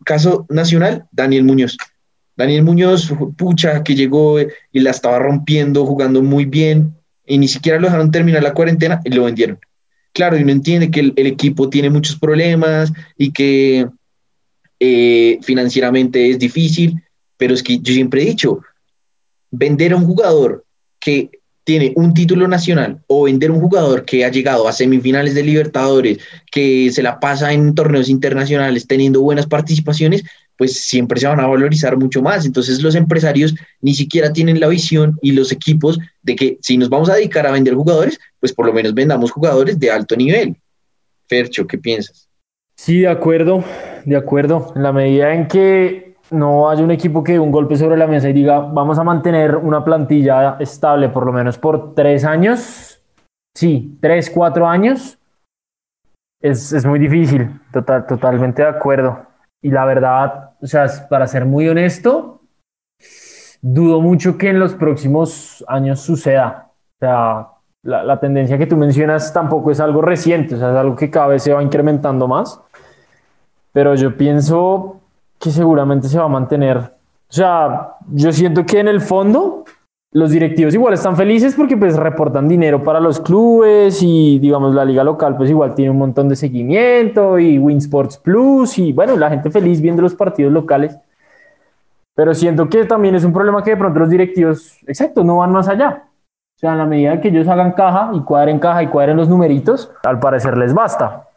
[0.04, 1.78] Caso nacional, Daniel Muñoz.
[2.36, 7.80] Daniel Muñoz, pucha, que llegó y la estaba rompiendo, jugando muy bien, y ni siquiera
[7.80, 9.60] lo dejaron terminar la cuarentena y lo vendieron.
[10.14, 13.88] Claro, y uno entiende que el, equipo tiene muchos problemas y que
[14.80, 17.02] eh, financieramente es difícil,
[17.38, 18.62] pero es que yo siempre he dicho,
[19.52, 20.66] vender a un jugador
[21.00, 21.30] que
[21.66, 26.20] tiene un título nacional o vender un jugador que ha llegado a semifinales de Libertadores,
[26.52, 30.24] que se la pasa en torneos internacionales teniendo buenas participaciones,
[30.58, 32.46] pues siempre se van a valorizar mucho más.
[32.46, 36.90] Entonces los empresarios ni siquiera tienen la visión y los equipos de que si nos
[36.90, 40.56] vamos a dedicar a vender jugadores, pues por lo menos vendamos jugadores de alto nivel.
[41.28, 42.30] Fercho, ¿qué piensas?
[42.76, 43.64] Sí, de acuerdo,
[44.06, 44.72] de acuerdo.
[44.76, 48.30] En la medida en que no haya un equipo que un golpe sobre la mesa
[48.30, 53.02] y diga, vamos a mantener una plantilla estable por lo menos por tres años,
[53.56, 55.18] sí, tres, cuatro años,
[56.42, 59.26] es, es muy difícil, total, totalmente de acuerdo.
[59.62, 62.42] Y la verdad, o sea, para ser muy honesto,
[63.62, 66.72] dudo mucho que en los próximos años suceda.
[66.72, 67.48] O sea,
[67.84, 71.10] la, la, tendencia que tú mencionas tampoco es algo reciente, o sea, es algo que
[71.10, 72.62] cada vez se va incrementando más.
[73.72, 75.02] Pero yo pienso
[75.40, 76.78] que seguramente se va a mantener.
[76.78, 79.66] O sea, yo siento que en el fondo
[80.16, 84.86] los directivos igual están felices porque pues reportan dinero para los clubes y digamos la
[84.86, 89.18] liga local pues igual tiene un montón de seguimiento y Win Sports Plus y bueno,
[89.18, 90.98] la gente feliz viendo los partidos locales.
[92.16, 95.52] Pero siento que también es un problema que de pronto los directivos, exacto, no van
[95.52, 96.06] más allá.
[96.56, 99.28] O sea, en la medida que ellos hagan caja y cuadren caja y cuadren los
[99.28, 101.28] numeritos, al parecer les basta.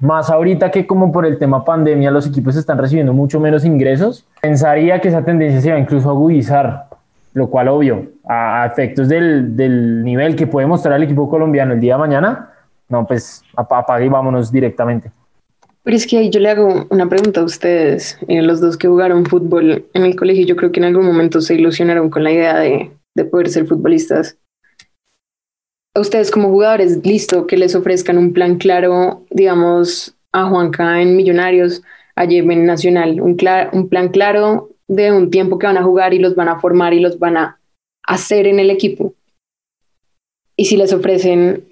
[0.00, 4.26] Más ahorita que como por el tema pandemia los equipos están recibiendo mucho menos ingresos,
[4.42, 6.86] pensaría que esa tendencia se va incluso a agudizar,
[7.32, 11.80] lo cual obvio, a, efectos del, del, nivel que puede mostrar el equipo colombiano el
[11.80, 12.50] día de mañana,
[12.88, 15.10] no, pues apague y vámonos directamente.
[15.84, 19.26] Pero es que yo le hago una pregunta a ustedes, eh, los dos que jugaron
[19.26, 22.58] fútbol en el colegio, yo creo que en algún momento se ilusionaron con la idea
[22.58, 24.36] de, de poder ser futbolistas
[26.00, 31.82] ustedes como jugadores, listo, que les ofrezcan un plan claro, digamos, a Juanca en Millonarios,
[32.16, 36.34] a Yemen Nacional, un, plan claro de un tiempo que van a jugar y los
[36.34, 37.60] van a formar y los van a
[38.02, 39.14] hacer en el equipo.
[40.56, 41.64] Y si les ofrecen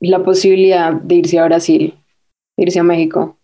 [0.00, 1.98] la posibilidad de irse a Brasil,
[2.56, 3.38] irse a México.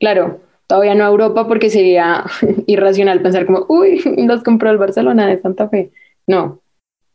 [0.00, 2.24] Claro, todavía no a Europa porque sería
[2.66, 5.92] irracional pensar como, uy, los compró el Barcelona de Santa Fe.
[6.26, 6.60] No,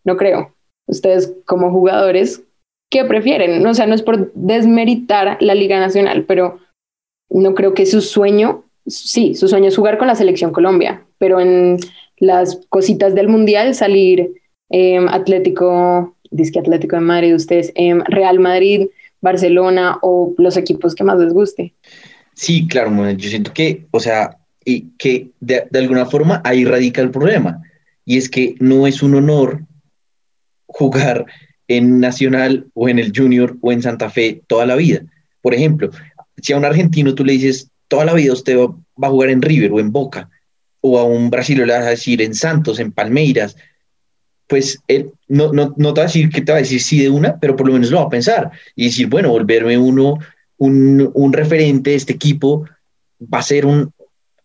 [0.04, 0.57] no creo
[0.88, 2.42] ustedes como jugadores,
[2.90, 3.66] ¿qué prefieren?
[3.66, 6.60] O sea, no es por desmeritar la Liga Nacional, pero
[7.30, 11.40] no creo que su sueño, sí, su sueño es jugar con la selección Colombia, pero
[11.40, 11.78] en
[12.18, 14.32] las cositas del Mundial salir
[14.70, 18.88] em, Atlético, disque Atlético de Madrid, ustedes, eh, Real Madrid,
[19.22, 21.74] Barcelona o los equipos que más les guste.
[22.34, 27.02] Sí, claro, yo siento que, o sea, y que de, de alguna forma ahí radica
[27.02, 27.62] el problema.
[28.06, 29.62] Y es que no es un honor
[30.78, 31.26] jugar
[31.68, 35.02] en Nacional o en el Junior o en Santa Fe toda la vida.
[35.42, 35.90] Por ejemplo,
[36.42, 39.42] si a un argentino tú le dices toda la vida usted va, a jugar en
[39.42, 40.30] River o en Boca,
[40.82, 43.58] o a un brasileño le vas a decir en Santos, en Palmeiras,
[44.48, 47.00] pues él no, no, no te va a decir que te va a decir sí
[47.00, 50.20] de una, pero por lo menos lo va a pensar y decir, bueno, volverme uno,
[50.58, 52.66] un, un referente de este equipo
[53.22, 53.92] va a ser un,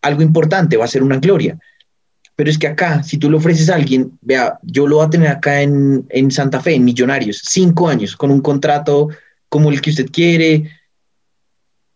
[0.01, 1.57] algo importante, va a ser una gloria.
[2.35, 5.09] Pero es que acá, si tú le ofreces a alguien, vea, yo lo voy a
[5.09, 9.09] tener acá en, en Santa Fe, en Millonarios, cinco años, con un contrato
[9.49, 10.71] como el que usted quiere,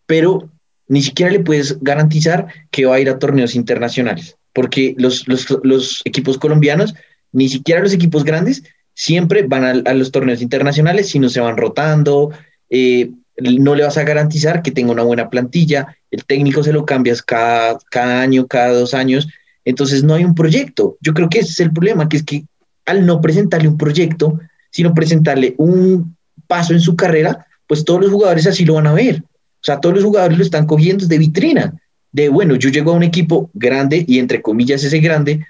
[0.06, 0.48] pero
[0.86, 5.46] ni siquiera le puedes garantizar que va a ir a torneos internacionales, porque los, los,
[5.62, 6.94] los equipos colombianos,
[7.32, 8.62] ni siquiera los equipos grandes,
[8.94, 12.30] siempre van a, los torneos internacionales, sino se van rotando,
[12.68, 16.84] eh, no le vas a garantizar que tenga una buena plantilla, el técnico se lo
[16.84, 19.28] cambias cada, cada año, cada dos años,
[19.68, 20.96] entonces no hay un proyecto.
[21.02, 22.46] Yo creo que ese es el problema, que es que
[22.86, 28.10] al no presentarle un proyecto, sino presentarle un paso en su carrera, pues todos los
[28.10, 29.22] jugadores así lo van a ver.
[29.26, 31.74] O sea, todos los jugadores lo están cogiendo de vitrina,
[32.12, 35.44] de bueno, yo llego a un equipo grande y entre comillas ese grande,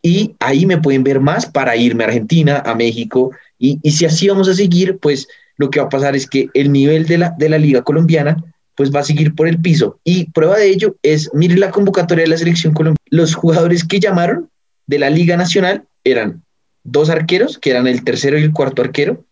[0.00, 4.04] y ahí me pueden ver más para irme a Argentina, a México, y, y si
[4.04, 5.26] así vamos a seguir, pues
[5.56, 8.36] lo que va a pasar es que el nivel de la, de la liga colombiana
[8.74, 9.98] pues va a seguir por el piso.
[10.04, 12.98] Y prueba de ello es, mire la convocatoria de la selección colombiana.
[13.10, 14.48] Los jugadores que llamaron
[14.86, 16.42] de la Liga Nacional eran
[16.84, 19.24] dos arqueros, que eran el tercero y el cuarto arquero,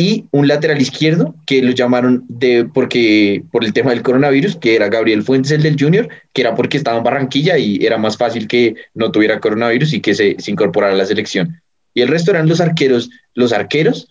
[0.00, 4.76] y un lateral izquierdo, que lo llamaron de, porque, por el tema del coronavirus, que
[4.76, 8.16] era Gabriel Fuentes, el del Junior, que era porque estaba en Barranquilla y era más
[8.16, 11.60] fácil que no tuviera coronavirus y que se, se incorporara a la selección.
[11.94, 14.08] Y el resto eran los arqueros, los arqueros,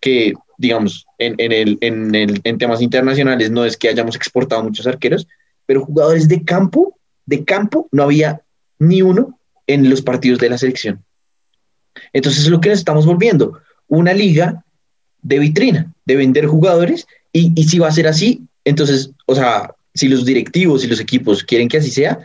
[0.00, 4.62] que, digamos, en, en, el, en, el, en temas internacionales no es que hayamos exportado
[4.62, 5.26] muchos arqueros,
[5.66, 8.42] pero jugadores de campo, de campo, no había
[8.78, 11.04] ni uno en los partidos de la selección.
[12.12, 14.64] Entonces es lo que nos estamos volviendo, una liga
[15.22, 19.74] de vitrina, de vender jugadores, y, y si va a ser así, entonces, o sea,
[19.94, 22.20] si los directivos y los equipos quieren que así sea,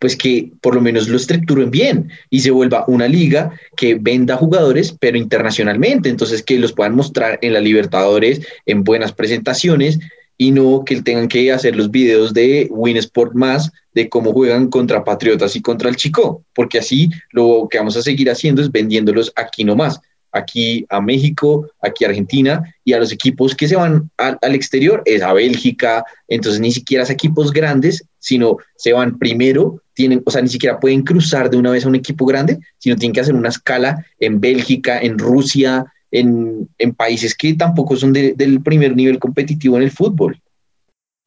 [0.00, 4.36] pues que por lo menos lo estructuren bien y se vuelva una liga que venda
[4.36, 10.00] jugadores, pero internacionalmente, entonces que los puedan mostrar en la Libertadores, en buenas presentaciones
[10.38, 14.68] y no que tengan que hacer los videos de Win Sport más de cómo juegan
[14.68, 18.72] contra Patriotas y contra el Chico, porque así lo que vamos a seguir haciendo es
[18.72, 20.00] vendiéndolos aquí nomás
[20.32, 25.02] aquí a México, aquí a Argentina y a los equipos que se van al exterior
[25.04, 30.30] es a Bélgica, entonces ni siquiera es equipos grandes, sino se van primero, tienen, o
[30.30, 33.20] sea, ni siquiera pueden cruzar de una vez a un equipo grande, sino tienen que
[33.20, 38.96] hacer una escala en Bélgica, en Rusia, en, en países que tampoco son del primer
[38.96, 40.40] nivel competitivo en el fútbol.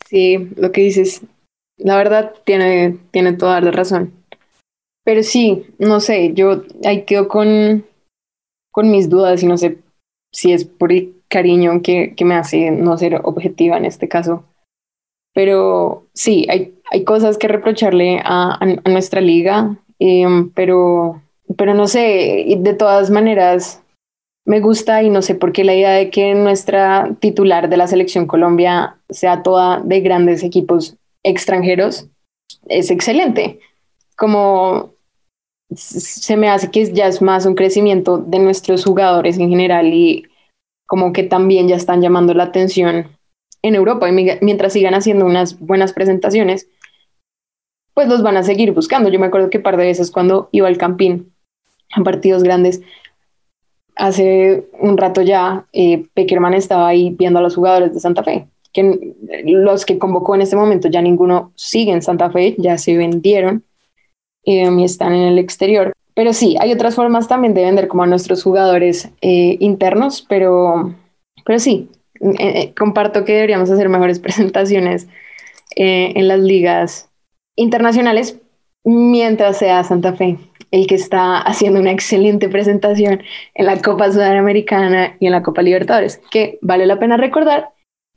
[0.08, 1.22] Sí, lo que dices,
[1.78, 4.14] la verdad tiene, tiene toda la razón.
[5.04, 7.86] Pero sí, no sé, yo ahí quedo con,
[8.74, 9.78] con mis dudas y no sé
[10.32, 14.44] si es por el cariño que, que me hace no ser objetiva en este caso.
[15.34, 21.22] Pero sí, hay, hay cosas que reprocharle a, a, nuestra liga, em, pero,
[21.56, 23.84] pero no sé, de todas maneras
[24.46, 27.88] me gusta y no sé por qué la idea de que nuestra titular de la
[27.88, 32.08] selección Colombia sea toda de grandes equipos extranjeros
[32.68, 33.60] es excelente.
[34.18, 34.93] Como
[35.76, 40.26] se me hace que ya es más un crecimiento de nuestros jugadores en general y
[40.86, 43.08] como que también ya están llamando la atención
[43.62, 46.68] en Europa y mientras sigan haciendo unas buenas presentaciones,
[47.94, 49.10] pues los van a seguir buscando.
[49.10, 51.34] Yo me acuerdo que par de veces cuando iba al Campín
[51.96, 52.82] a partidos grandes,
[53.96, 58.48] hace un rato ya, eh, Peckerman estaba ahí viendo a los jugadores de Santa Fe,
[58.74, 62.98] que los que convocó en este momento ya ninguno sigue en Santa Fe, ya se
[62.98, 63.64] vendieron
[64.44, 65.94] y están en el exterior.
[66.16, 70.94] Pero sí, hay otras formas también de vender como a nuestros jugadores eh, internos, pero,
[71.46, 75.08] pero sí, eh, eh, comparto que deberíamos hacer mejores presentaciones
[75.76, 77.10] en las ligas
[77.56, 78.38] internacionales
[78.84, 80.38] mientras sea Santa Fe
[80.74, 83.22] el que está haciendo una excelente presentación
[83.54, 87.70] en la Copa Sudamericana y en la Copa Libertadores, que vale la pena recordar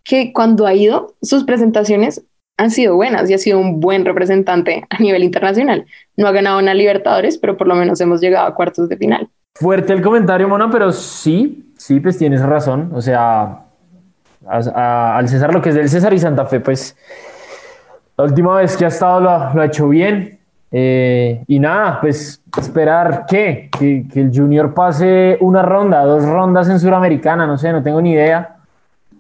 [0.03, 2.25] que cuando ha ido, sus presentaciones
[2.57, 5.87] han sido buenas y ha sido un buen representante a nivel internacional.
[6.17, 9.29] No ha ganado una Libertadores, pero por lo menos hemos llegado a cuartos de final.
[9.55, 12.91] Fuerte el comentario, Mona, pero sí, sí, pues tienes razón.
[12.95, 13.63] O sea,
[14.47, 16.97] al César lo que es del César y Santa Fe, pues
[18.17, 20.39] la última vez que ha estado lo, ha hecho bien.
[20.73, 23.71] Eh, y nada, pues esperar ¿qué?
[23.79, 28.03] que, que el Junior pase una ronda, dos rondas en Suramericana, no sé, no tengo
[28.03, 28.56] ni idea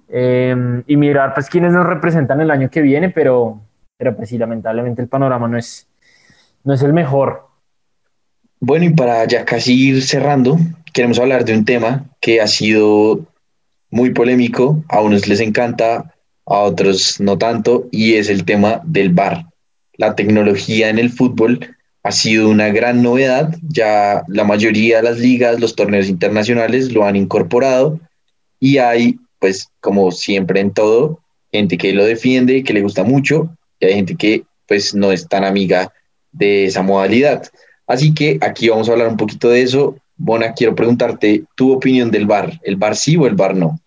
[0.09, 3.61] Em, y mirar pues quiénes nos representan el año que viene, pero,
[3.97, 5.87] pero pues sí, lamentablemente el panorama no es,
[6.65, 7.49] no es el mejor.
[8.61, 10.59] Bueno, y para ya casi ir cerrando,
[10.93, 13.27] queremos hablar de un tema que ha sido
[13.91, 16.15] muy polémico, a unos les encanta,
[16.47, 19.47] a otros no tanto, y es el tema del VAR.
[19.99, 25.19] La tecnología en el fútbol ha sido una gran novedad, ya la mayoría de las
[25.19, 27.99] ligas, los torneos internacionales lo han incorporado
[28.61, 31.21] y hay pues como siempre en todo,
[31.53, 35.29] gente que lo defiende, que le gusta mucho, y hay gente que pues no es
[35.29, 35.93] tan amiga
[36.33, 37.47] de esa modalidad.
[37.87, 39.95] Así que aquí vamos a hablar un poquito de eso.
[40.17, 43.79] Bona, quiero preguntarte tu opinión del bar, ¿el bar sí o el bar no?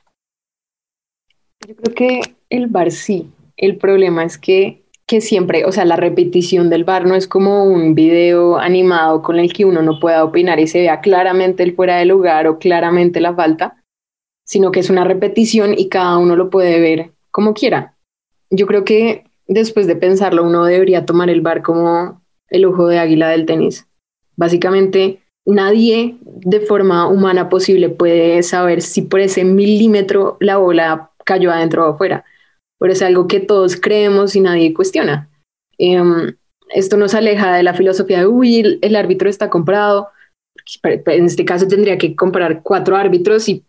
[1.67, 3.29] Yo creo que el bar sí.
[3.57, 7.65] El problema es que, que siempre, o sea, la repetición del bar no es como
[7.65, 11.75] un video animado con el que uno no pueda opinar y se vea claramente el
[11.75, 13.75] fuera de lugar o claramente la falta,
[14.49, 17.95] sino que es una repetición y cada uno lo puede ver como quiera.
[18.49, 22.97] Yo creo que después de pensarlo, uno debería tomar el bar como el ojo de
[22.97, 23.85] águila del tenis.
[24.35, 31.51] Básicamente, nadie de forma humana posible puede saber si por ese milímetro la bola cayó
[31.51, 32.25] adentro o afuera,
[32.79, 35.29] pero es algo que todos creemos y nadie cuestiona.
[35.77, 36.35] Em,
[36.69, 40.07] esto nos aleja de la filosofía de, uy, el árbitro está comprado.
[40.83, 43.63] En este caso tendría que comprar cuatro árbitros y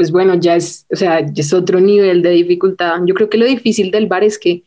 [0.00, 3.00] pues bueno, ya es, o sea, es otro nivel de dificultad.
[3.04, 4.64] Yo creo que lo difícil del bar es que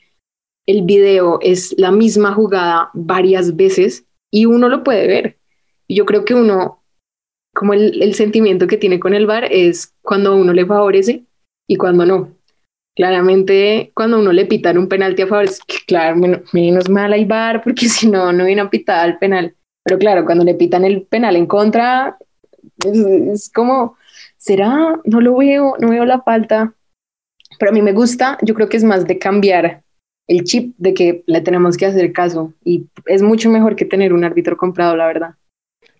[0.67, 5.39] el video es la misma jugada varias veces y uno lo puede ver.
[5.89, 6.83] Yo creo que uno,
[7.51, 11.23] como el, sentimiento que tiene con el bar es cuando uno le favorece
[11.67, 12.37] y cuando no.
[12.95, 17.25] Claramente, cuando uno le pitan un penalti a favor, es que, claro, menos mal al
[17.25, 19.55] bar porque si no, no viene a pitar el penal.
[19.83, 22.19] Pero claro, cuando le pitan el penal en contra,
[22.85, 23.97] es como
[24.43, 24.99] ¿será?
[25.05, 26.73] No lo veo, no veo la falta.
[27.57, 29.83] Pero a mí me gusta, yo creo que es más de cambiar
[30.27, 34.11] el chip de que le tenemos que hacer caso y es mucho mejor que tener
[34.11, 35.35] un árbitro comprado, la verdad.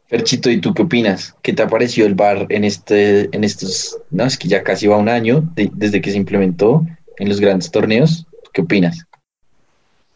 [0.08, 1.36] Ferchito, ¿y tú qué opinas?
[1.42, 4.88] ¿Qué te ha parecido el VAR en, este, en estos, no, es que ya casi
[4.88, 6.86] va un año desde que se implementó
[7.18, 8.28] en los grandes torneos?
[8.52, 9.06] ¿Qué opinas?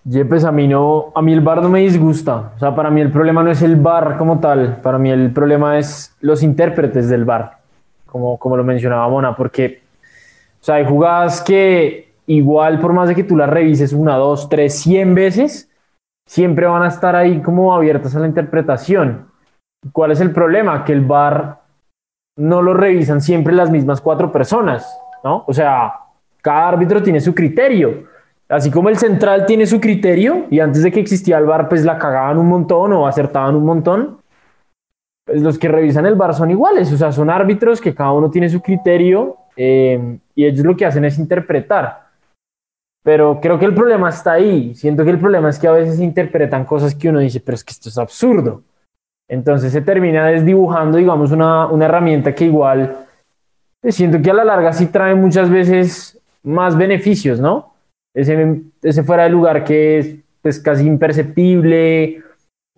[0.03, 2.53] Yepes, a mí no, a mí el VAR no me disgusta.
[2.55, 5.31] O sea, para mí el problema no es el VAR como tal, para mí el
[5.31, 7.56] problema es los intérpretes del VAR,
[8.07, 9.81] como, como lo mencionaba Mona, porque
[10.59, 14.49] o sea, hay jugadas que igual por más de que tú las revises una, dos,
[14.49, 15.69] tres, cien veces,
[16.27, 19.27] siempre van a estar ahí como abiertas a la interpretación.
[19.93, 20.83] ¿Cuál es el problema?
[20.83, 21.61] Que el VAR
[22.37, 25.43] no lo revisan siempre las mismas cuatro personas, ¿no?
[25.47, 25.93] O sea,
[26.41, 28.05] cada árbitro tiene su criterio.
[28.49, 31.83] Así como el central tiene su criterio y antes de que existía el VAR pues
[31.83, 34.17] la cagaban un montón o acertaban un montón,
[35.27, 38.31] pues los que revisan el VAR son iguales, o sea, son árbitros que cada uno
[38.31, 42.07] tiene su criterio eh, y ellos lo que hacen es interpretar.
[43.03, 44.73] Pero creo que el problema está ahí.
[44.73, 47.63] Siento que el problema es que a veces interpretan cosas que uno dice, pero es
[47.63, 48.63] que esto es absurdo.
[49.29, 52.95] Entonces se termina desdibujando, digamos, una, una herramienta que igual
[53.81, 57.73] pues, siento que a la larga sí trae muchas veces más beneficios, ¿no?
[58.15, 62.23] Ese, ese fuera de lugar que es pues, casi imperceptible,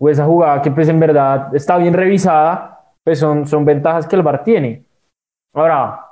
[0.00, 4.16] o esa jugada que pues en verdad está bien revisada, pues son, son ventajas que
[4.16, 4.84] el VAR tiene.
[5.52, 6.10] Ahora,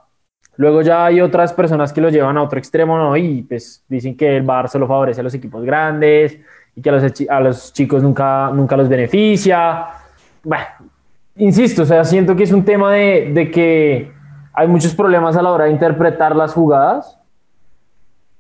[0.59, 3.17] Luego ya hay otras personas que lo llevan a otro extremo, ¿no?
[3.17, 6.37] Y pues dicen que el VAR solo favorece a los equipos grandes
[6.75, 9.87] y que a los, a los chicos nunca, nunca los beneficia.
[10.43, 10.65] Bueno,
[11.37, 14.13] insisto, o sea, siento que es un tema de, de que
[14.53, 17.21] hay muchos problemas a la hora de interpretar las jugadas,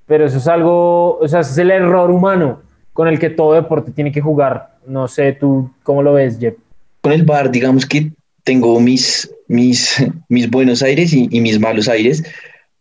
[0.05, 2.62] pero eso es algo, o sea, es el error humano
[2.99, 4.74] con el que todo deporte tiene que jugar.
[4.84, 6.57] No sé, tú cómo lo ves, Jeff.
[7.01, 8.11] Con el VAR, digamos que
[8.42, 9.94] tengo mis, mis,
[10.51, 12.24] buenos aires y, mis malos aires,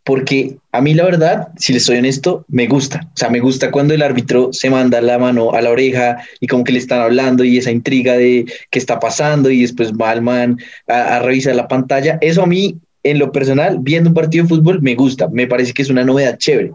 [0.03, 3.01] porque a mí la verdad, si les soy honesto, me gusta.
[3.13, 6.47] O sea, me gusta cuando el árbitro se manda la mano a la oreja y
[6.47, 10.13] como que le están hablando y esa intriga de qué está pasando y después va
[10.13, 10.57] el man
[10.87, 12.17] a, a revisar la pantalla.
[12.21, 15.27] Eso a mí, en lo personal, viendo un partido de fútbol, me gusta.
[15.27, 16.71] Me parece que es una novedad chévere.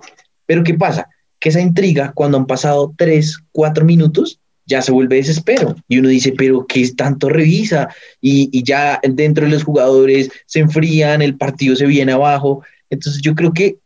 [0.47, 1.09] Pero ¿qué pasa?
[1.43, 5.75] Que esa intriga, cuando han pasado tres, cuatro minutos, ya se vuelve desespero.
[5.89, 7.89] Y uno dice, pero ¿qué tanto revisa?
[8.21, 12.63] Y, ya dentro de los jugadores se enfrían, el partido se viene abajo.
[12.91, 13.79] Entonces yo creo que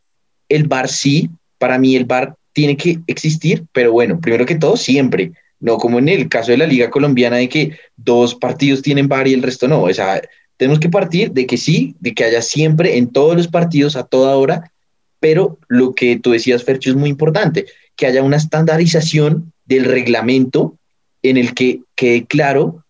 [0.49, 4.77] el bar sí, para mí el bar tiene que existir, pero bueno, primero que todo,
[4.77, 5.31] siempre.
[5.59, 9.27] No como en el caso de la Liga Colombiana, de que dos partidos tienen bar
[9.27, 9.81] y el resto no.
[9.81, 10.21] O sea,
[10.57, 14.03] tenemos que partir de que sí, de que haya siempre en todos los partidos a
[14.03, 14.71] toda hora,
[15.19, 17.65] pero lo que tú decías, Fercho, es muy importante,
[17.95, 20.77] que haya una estandarización del reglamento
[21.23, 22.83] en el que quede claro,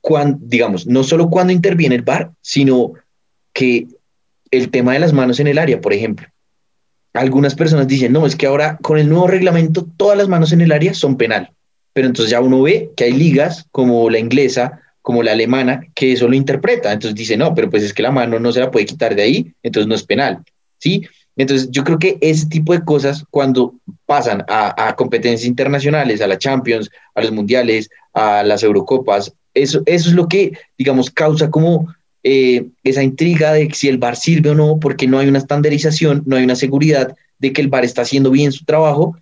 [0.00, 2.94] cuando, digamos, no solo cuando interviene el VAR, sino
[3.52, 3.86] que
[4.50, 6.26] el tema de las manos en el área, por ejemplo.
[7.14, 10.60] Algunas personas dicen, no, es que ahora con el nuevo reglamento todas las manos en
[10.60, 11.52] el área son penal.
[11.92, 16.12] Pero entonces ya uno ve que hay ligas como la inglesa, como la alemana, que
[16.12, 16.92] eso lo interpreta.
[16.92, 19.22] Entonces dice, no, pero pues es que la mano no se la puede quitar de
[19.22, 20.42] ahí, entonces no es penal.
[20.82, 21.06] ¿Sí?
[21.36, 23.74] Entonces, yo creo que ese tipo de cosas, cuando
[24.04, 30.12] pasan a, competencias internacionales, a la Champions, a los Mundiales, a las Eurocopas, eso, es
[30.12, 31.86] lo que, digamos, causa como
[32.24, 36.24] eh, esa intriga de si el bar sirve o no, porque no hay una estandarización,
[36.26, 39.16] no hay una seguridad de que el bar está haciendo bien su trabajo.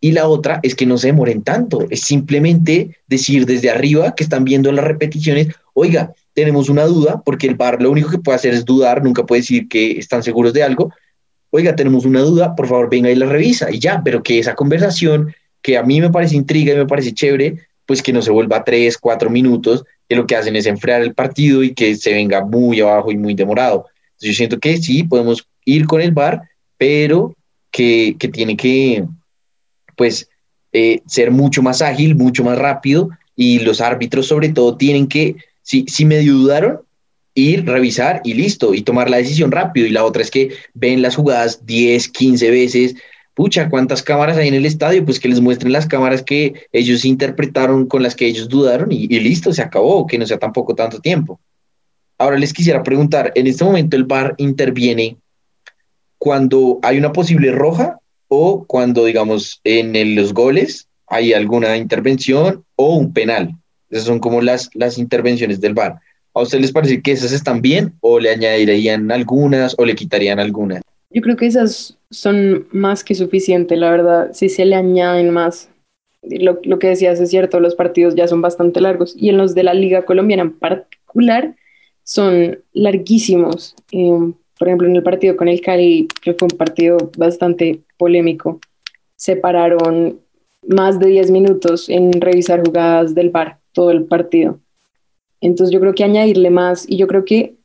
[0.00, 4.24] Y la otra es que no se demoren tanto, es simplemente decir desde arriba que
[4.24, 8.36] están viendo las repeticiones, oiga, tenemos una duda, porque el bar lo único que puede
[8.36, 10.92] hacer es dudar, nunca puede decir que están seguros de algo,
[11.52, 14.54] oiga, tenemos una duda, por favor venga y la revisa y ya, pero que esa
[14.54, 18.30] conversación que a mí me parece intriga y me parece chévere, pues que no se
[18.30, 22.12] vuelva tres, cuatro minutos, que lo que hacen es enfriar el partido y que se
[22.14, 23.86] venga muy abajo y muy demorado.
[24.18, 26.42] Yo siento que sí, podemos ir con el VAR,
[26.78, 27.34] pero
[27.70, 29.04] que, tiene que,
[29.96, 30.28] pues,
[30.72, 35.36] eh, ser mucho más ágil, mucho más rápido y los árbitros sobre todo tienen que,
[35.62, 36.80] si, si medio dudaron,
[37.34, 39.86] ir, revisar y listo, y tomar la decisión rápido.
[39.86, 42.94] Y la otra es que ven las jugadas 10, 15 veces.
[43.34, 45.04] Pucha, ¿cuántas cámaras hay en el estadio?
[45.04, 49.06] Pues que les muestren las cámaras que ellos interpretaron, con las que ellos dudaron y,
[49.20, 51.40] listo, se acabó, que no sea tampoco tanto tiempo.
[52.18, 55.16] Ahora les quisiera preguntar, en este momento el VAR interviene
[56.18, 62.96] cuando hay una posible roja o cuando, digamos, en los goles hay alguna intervención o
[62.96, 63.56] un penal.
[63.90, 66.00] Esas son como las, las intervenciones del VAR.
[66.34, 70.40] ¿A ustedes les parece que esas están bien o le añadirían algunas o le quitarían
[70.40, 70.82] algunas?
[71.10, 74.30] Yo creo que esas son más que suficientes, la verdad.
[74.32, 75.68] Si se le añaden más,
[76.22, 79.64] lo, que decías es cierto, los partidos ya son bastante largos y en los de
[79.64, 81.54] la Liga Colombiana en particular,
[82.02, 83.74] son larguísimos.
[83.90, 88.60] Em, por ejemplo, en el partido con el Cali, que fue un partido bastante polémico,
[89.16, 90.20] se pararon
[90.66, 94.60] más de 10 minutos en revisar jugadas del VAR, todo el partido.
[95.42, 97.56] Entonces yo creo que añadirle más, y yo creo que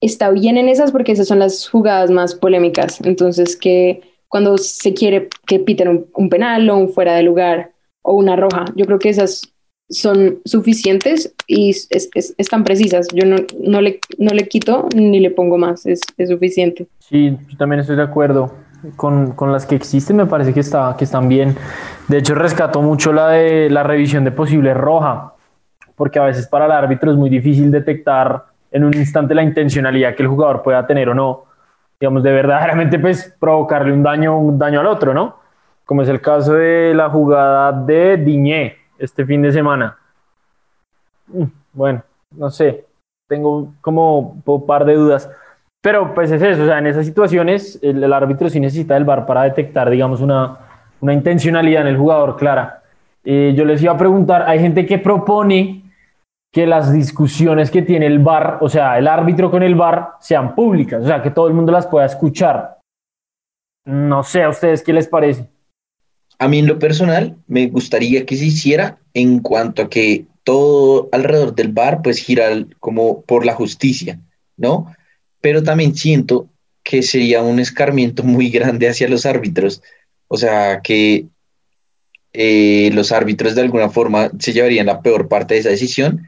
[0.00, 3.00] está bien en esas porque esas son las jugadas más polémicas.
[3.02, 8.14] Entonces que cuando se quiere que piten un, penal o un fuera de lugar o
[8.14, 9.42] una roja, yo creo que esas
[9.88, 13.06] son suficientes y están precisas.
[13.14, 16.88] Yo no, no, le, no le quito ni le pongo más, es, es suficiente.
[16.98, 18.52] Sí, yo también estoy de acuerdo
[18.96, 21.56] con, con, las que existen, me parece que, está, que están bien.
[22.08, 25.35] De hecho, rescató mucho la de la revisión de posible roja,
[25.96, 30.14] porque a veces para el árbitro es muy difícil detectar en un instante la intencionalidad
[30.14, 31.44] que el jugador pueda tener o no.
[31.98, 35.38] Digamos, de verdaderamente pues provocarle un daño, un daño al otro, ¿no?
[35.86, 39.96] Como es el caso de la jugada de Diñé este fin de semana.
[41.28, 42.84] Mm, bueno, no sé,
[43.26, 45.30] tengo como un par de dudas.
[45.80, 49.24] Pero pues es eso, o sea, en esas situaciones el, árbitro sí necesita el VAR
[49.24, 50.58] para detectar, digamos, una,
[51.00, 52.82] una intencionalidad en el jugador clara.
[53.24, 55.85] Eh, yo les iba a preguntar, hay gente que propone
[56.56, 60.54] que las discusiones que tiene el VAR, o sea, el árbitro con el VAR, sean
[60.54, 62.78] públicas, o sea, que todo el mundo las pueda escuchar.
[63.84, 65.50] No sé, ¿a ustedes qué les parece?
[66.38, 71.10] A mí en lo personal me gustaría que se hiciera en cuanto a que todo
[71.12, 72.46] alrededor del VAR pues gira
[72.80, 74.18] como por la justicia,
[74.56, 74.94] ¿no?
[75.42, 76.48] Pero también siento
[76.82, 79.82] que sería un escarmiento muy grande hacia los árbitros,
[80.26, 81.26] o sea, que
[82.32, 86.26] eh, los árbitros de alguna forma se llevarían la peor parte de esa decisión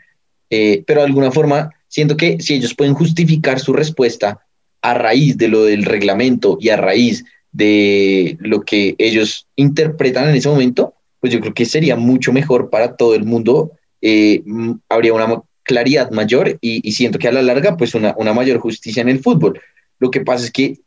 [0.50, 4.40] eh, pero de alguna forma siento que si ellos pueden justificar su respuesta
[4.82, 10.36] a raíz de lo del reglamento y a raíz de lo que ellos interpretan en
[10.36, 14.42] ese momento, pues yo creo que sería mucho mejor para todo el mundo, eh,
[14.88, 19.02] habría una claridad mayor y, siento que a la larga, pues una, una mayor justicia
[19.02, 19.60] en el fútbol.
[19.98, 20.78] Lo que pasa es que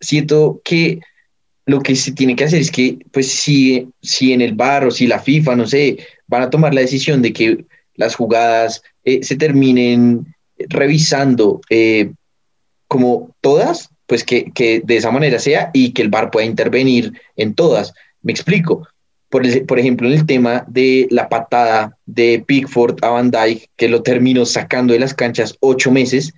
[0.00, 1.00] siento que
[1.66, 4.90] lo que se tiene que hacer es que, pues si, si en el bar o
[4.90, 7.64] si la FIFA, no sé, van a tomar la decisión de que
[7.96, 12.12] las jugadas eh, se terminen revisando eh,
[12.88, 14.52] como todas, pues que,
[14.84, 17.92] de esa manera sea y que el VAR pueda intervenir en todas.
[18.22, 18.86] Me explico.
[19.28, 23.88] Por, por ejemplo, en el tema de la patada de Pickford a Van Dijk, que
[23.88, 26.34] lo terminó sacando de las canchas ocho meses,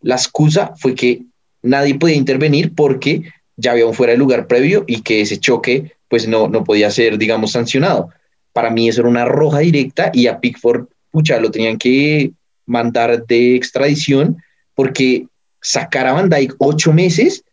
[0.00, 1.22] la excusa fue que
[1.62, 3.22] nadie podía intervenir porque
[3.56, 6.90] ya había un fuera de lugar previo y que ese choque pues no, no podía
[6.90, 8.10] ser, digamos, sancionado.
[8.52, 12.32] Para mí eso era una roja directa y a Pickford pucha, lo tenían que
[12.66, 14.36] mandar de extradición
[14.74, 15.26] porque
[15.60, 17.44] sacar a Van Dyke ocho meses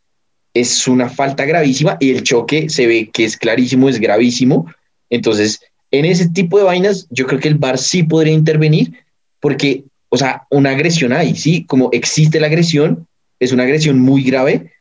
[0.53, 4.71] es una falta gravísima y el choque se ve que es clarísimo, es gravísimo.
[5.09, 5.59] Entonces,
[5.91, 8.93] en ese tipo de vainas, yo creo que el VAR sí podría intervenir
[9.39, 11.65] porque, o sea, una agresión hay, ¿sí?
[11.65, 13.07] Como existe la agresión,
[13.39, 14.71] es una agresión muy grave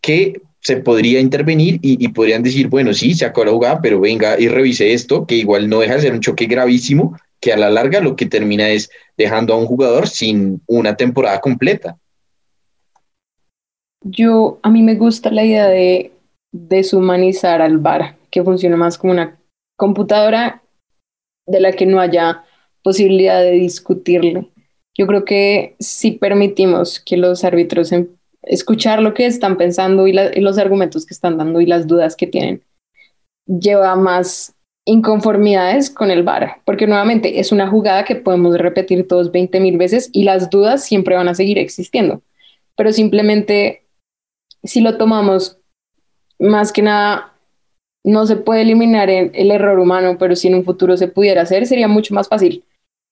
[0.00, 4.40] que se podría intervenir y, podrían decir, bueno, sí, se acabó la jugada, pero venga
[4.40, 7.68] y revise esto, que igual no deja de ser un choque gravísimo que a la
[7.68, 11.98] larga lo que termina es dejando a un jugador sin una temporada completa.
[14.02, 16.12] Yo, a mí me gusta la idea de
[16.50, 19.38] deshumanizar al VAR, que funcione más como una
[19.76, 20.62] computadora
[21.46, 22.44] de la que no haya
[22.82, 24.48] posibilidad de discutirle.
[24.96, 28.08] Yo creo que si permitimos que los árbitros em,
[28.46, 32.26] escuchar lo que están pensando y, los argumentos que están dando y las dudas que
[32.26, 32.62] tienen,
[33.46, 34.54] lleva más
[34.86, 39.78] inconformidades con el VAR, porque nuevamente es una jugada que podemos repetir todos 20 mil
[39.78, 42.22] veces y las dudas siempre van a seguir existiendo,
[42.76, 43.86] pero simplemente
[44.62, 45.58] si lo tomamos
[46.38, 47.34] más que nada
[48.04, 51.66] no se puede eliminar el, error humano, pero si en un futuro se pudiera hacer
[51.66, 52.64] sería mucho más fácil.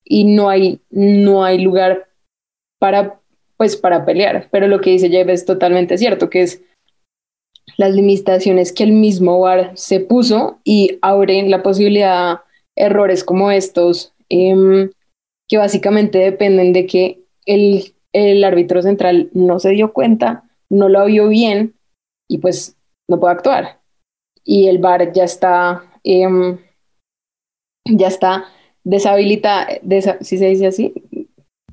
[0.04, 2.08] Y no hay no hay lugar
[2.78, 3.21] para
[3.62, 6.64] pues para pelear, pero lo que dice Jeff es totalmente cierto, que es
[7.76, 12.40] las limitaciones que el mismo VAR se puso y abren la posibilidad
[12.74, 14.90] errores como estos, em,
[15.48, 21.04] que básicamente dependen de que el, el, árbitro central no se dio cuenta, no lo
[21.04, 21.76] vio bien
[22.28, 22.76] y pues
[23.08, 23.78] no puede actuar.
[24.44, 26.58] Y el VAR ya está, em,
[27.88, 28.46] ya está
[28.82, 29.68] deshabilitado,
[30.20, 30.92] si se dice así,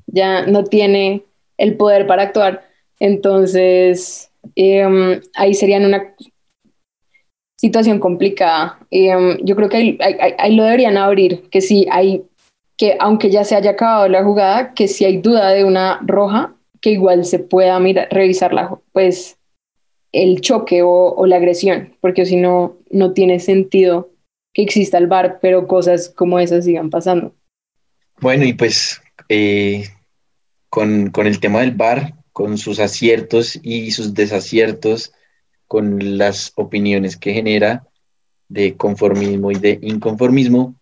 [0.06, 1.24] ya no tiene
[1.60, 2.68] el poder para actuar.
[2.98, 6.14] Entonces, Em, ahí serían una
[7.58, 8.78] situación complicada.
[8.90, 12.22] Em, yo creo que ahí, lo deberían abrir, que si hay,
[12.76, 16.54] que aunque ya se haya acabado la jugada, que si hay duda de una roja,
[16.80, 19.36] que igual se pueda mirar, revisar la, pues,
[20.12, 24.10] el choque o, la agresión, porque si no, no tiene sentido
[24.52, 27.32] que exista el bar, pero cosas como esas sigan pasando.
[28.20, 29.84] Bueno, y pues eh,
[30.70, 35.12] con, con el tema del bar, con sus aciertos y sus desaciertos,
[35.66, 37.86] con las opiniones que genera
[38.48, 40.74] de conformismo y de inconformismo.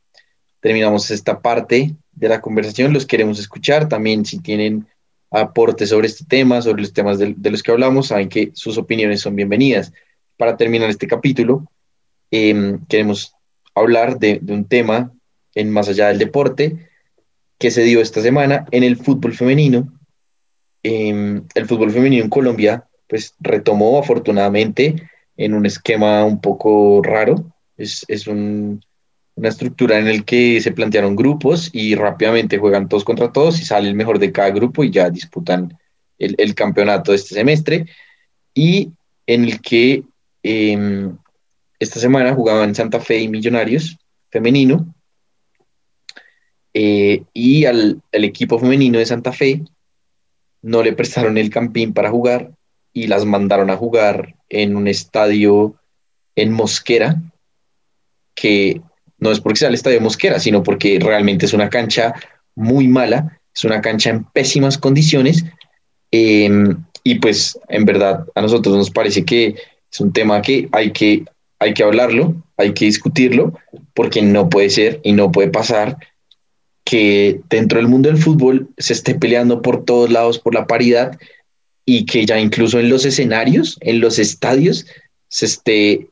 [0.60, 4.86] Terminamos esta parte de la conversación, los queremos escuchar también si tienen
[5.30, 9.20] aportes sobre este tema, sobre los temas de, los que hablamos, saben que sus opiniones
[9.20, 9.92] son bienvenidas.
[10.36, 11.70] Para terminar este capítulo,
[12.30, 13.34] em, queremos
[13.74, 15.12] hablar de, de un tema
[15.54, 16.87] en más allá del deporte
[17.58, 19.92] que se dio esta semana en el fútbol femenino.
[20.82, 27.52] Em, el fútbol femenino en Colombia pues retomó afortunadamente en un esquema un poco raro.
[27.76, 28.84] Es, es un,
[29.34, 33.64] una estructura en el que se plantearon grupos y rápidamente juegan todos contra todos y
[33.64, 35.76] sale el mejor de cada grupo y ya disputan
[36.18, 37.86] el, el campeonato de este semestre.
[38.54, 38.92] Y
[39.26, 40.04] en el que
[40.42, 41.16] em,
[41.78, 43.96] esta semana jugaban Santa Fe y Millonarios
[44.30, 44.94] femenino
[46.80, 49.62] eh, y al, equipo femenino de Santa Fe
[50.62, 52.52] no le prestaron el campín para jugar
[52.92, 55.74] y las mandaron a jugar en un estadio
[56.36, 57.20] en Mosquera,
[58.36, 58.80] que
[59.18, 62.14] no es porque sea el estadio Mosquera, sino porque realmente es una cancha
[62.54, 65.44] muy mala, es una cancha en pésimas condiciones.
[66.12, 69.56] Em, y pues en verdad a nosotros nos parece que
[69.90, 71.24] es un tema que hay que,
[71.58, 73.58] hay que hablarlo, hay que discutirlo,
[73.94, 75.98] porque no puede ser y no puede pasar
[76.88, 81.18] que dentro del mundo del fútbol se esté peleando por todos lados por la paridad
[81.84, 84.86] y que ya incluso en los escenarios, en los estadios,
[85.28, 86.08] se esté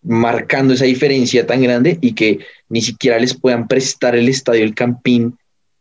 [0.00, 2.38] marcando esa diferencia tan grande y que
[2.68, 5.36] ni siquiera les puedan prestar el estadio El Campín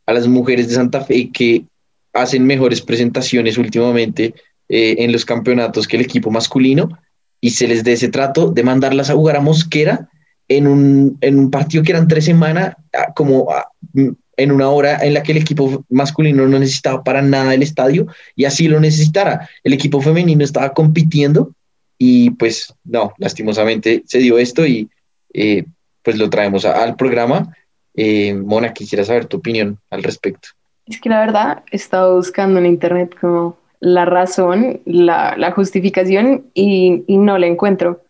[0.08, 1.66] a las mujeres de Santa Fe que
[2.12, 4.34] hacen mejores presentaciones últimamente
[4.70, 6.98] eh, en los campeonatos que el equipo masculino
[7.40, 10.10] y se les dé ese trato de mandarlas a jugar a Mosquera
[10.50, 14.70] en un, en un partido que eran tres semanas, ah, como ah, mm, en una
[14.70, 18.68] hora en la que el equipo masculino no necesitaba para nada el estadio y así
[18.68, 19.50] lo necesitara.
[19.64, 21.54] El equipo femenino estaba compitiendo
[21.98, 24.90] y pues no, lastimosamente se dio esto y
[25.34, 25.66] eh,
[26.02, 27.54] pues lo traemos al programa.
[27.94, 30.50] Eh, Mona, quisiera saber tu opinión al respecto.
[30.86, 36.46] Es que la verdad he estado buscando en internet como la razón, la, la justificación
[36.54, 38.02] y, y no la encuentro.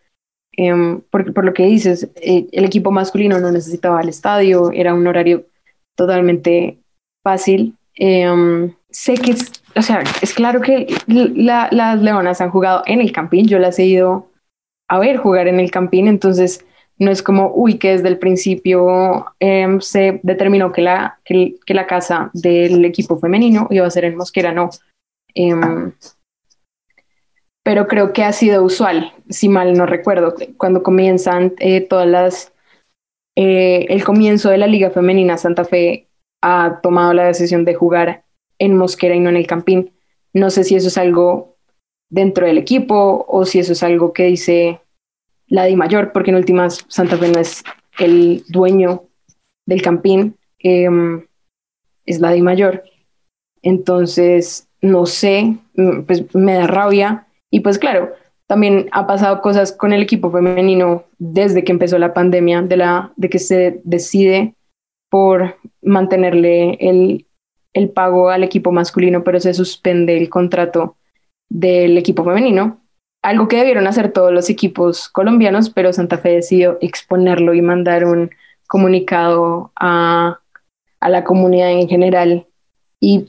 [0.62, 5.06] Em, por, lo que dices, eh, el equipo masculino no necesitaba el estadio, era un
[5.06, 5.46] horario
[5.96, 6.76] totalmente
[7.24, 7.78] fácil.
[7.94, 13.10] Em, sé que es, o sea, es claro que las Leonas han jugado en el
[13.10, 14.28] Campín, yo las he ido
[14.86, 16.62] a ver jugar en el Campín, entonces
[16.98, 21.86] no es como, uy, que desde el principio em, se determinó que la, que, la
[21.86, 24.68] casa del equipo femenino iba a ser en Mosquera, no
[27.70, 32.52] pero creo que ha sido usual, si mal no recuerdo, cuando comienzan eh, todas las,
[33.36, 36.08] eh, el comienzo de la Liga Femenina Santa Fe
[36.42, 38.24] ha tomado la decisión de jugar
[38.58, 39.92] en Mosquera y no en el Campín.
[40.32, 41.58] No sé si eso es algo
[42.10, 44.80] dentro del equipo o si eso es algo que dice
[45.46, 47.62] la Di Mayor, porque en últimas Santa Fe no es
[48.00, 49.04] el dueño
[49.64, 51.24] del Campín, em,
[52.04, 52.82] es la Di Mayor.
[53.62, 58.12] Entonces, no sé, mm, pues me da rabia y pues claro,
[58.50, 63.12] también ha pasado cosas con el equipo femenino desde que empezó la pandemia, de, la,
[63.16, 64.54] de que se decide
[65.08, 67.26] por mantenerle el,
[67.74, 70.96] el pago al equipo masculino, pero se suspende el contrato
[71.48, 72.80] del equipo femenino.
[73.22, 78.04] Algo que debieron hacer todos los equipos colombianos, pero Santa Fe decidió exponerlo y mandar
[78.04, 78.30] un
[78.66, 80.40] comunicado a,
[80.98, 82.46] a la comunidad en general.
[83.00, 83.28] Y,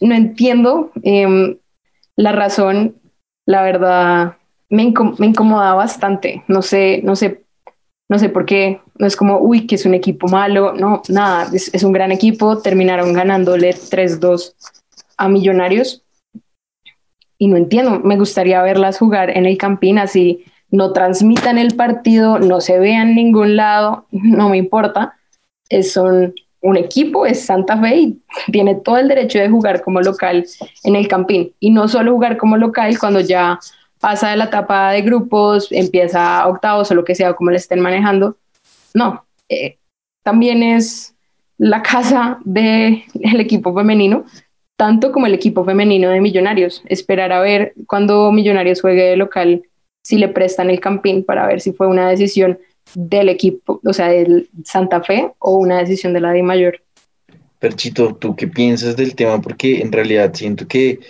[0.00, 1.56] no entiendo eh,
[2.16, 2.99] la razón
[3.50, 4.36] la verdad
[4.68, 6.44] me, incomoda bastante.
[6.46, 7.42] No sé, no sé,
[8.08, 8.80] no sé por qué.
[8.96, 10.72] No es como, uy, que es un equipo malo.
[10.72, 12.58] No, nada, es, un gran equipo.
[12.58, 14.54] Terminaron ganándole 3-2
[15.16, 16.04] a Millonarios.
[17.38, 22.38] Y no entiendo, me gustaría verlas jugar en el Campín así no transmitan el partido,
[22.38, 25.16] no se vean en ningún lado, no me importa.
[25.68, 30.00] Es un, un equipo, es Santa Fe y tiene todo el derecho de jugar como
[30.00, 30.46] local
[30.84, 31.52] en el Campín.
[31.58, 33.58] Y no solo jugar como local cuando ya
[33.98, 37.80] pasa de la etapa de grupos, empieza octavos o lo que sea, como le estén
[37.80, 38.36] manejando.
[38.94, 39.78] No, eh,
[40.22, 41.14] también es
[41.58, 43.04] la casa del
[43.38, 44.24] equipo femenino,
[44.76, 46.82] tanto como el equipo femenino de Millonarios.
[46.86, 49.62] Esperar a ver cuando Millonarios juegue de local
[50.02, 52.58] si le prestan el campín para ver si fue una decisión
[52.94, 56.82] del equipo, o sea, del Santa Fe o una decisión de la de mayor.
[57.58, 59.40] Perchito, ¿tú qué piensas del tema?
[59.40, 61.00] Porque en realidad siento que,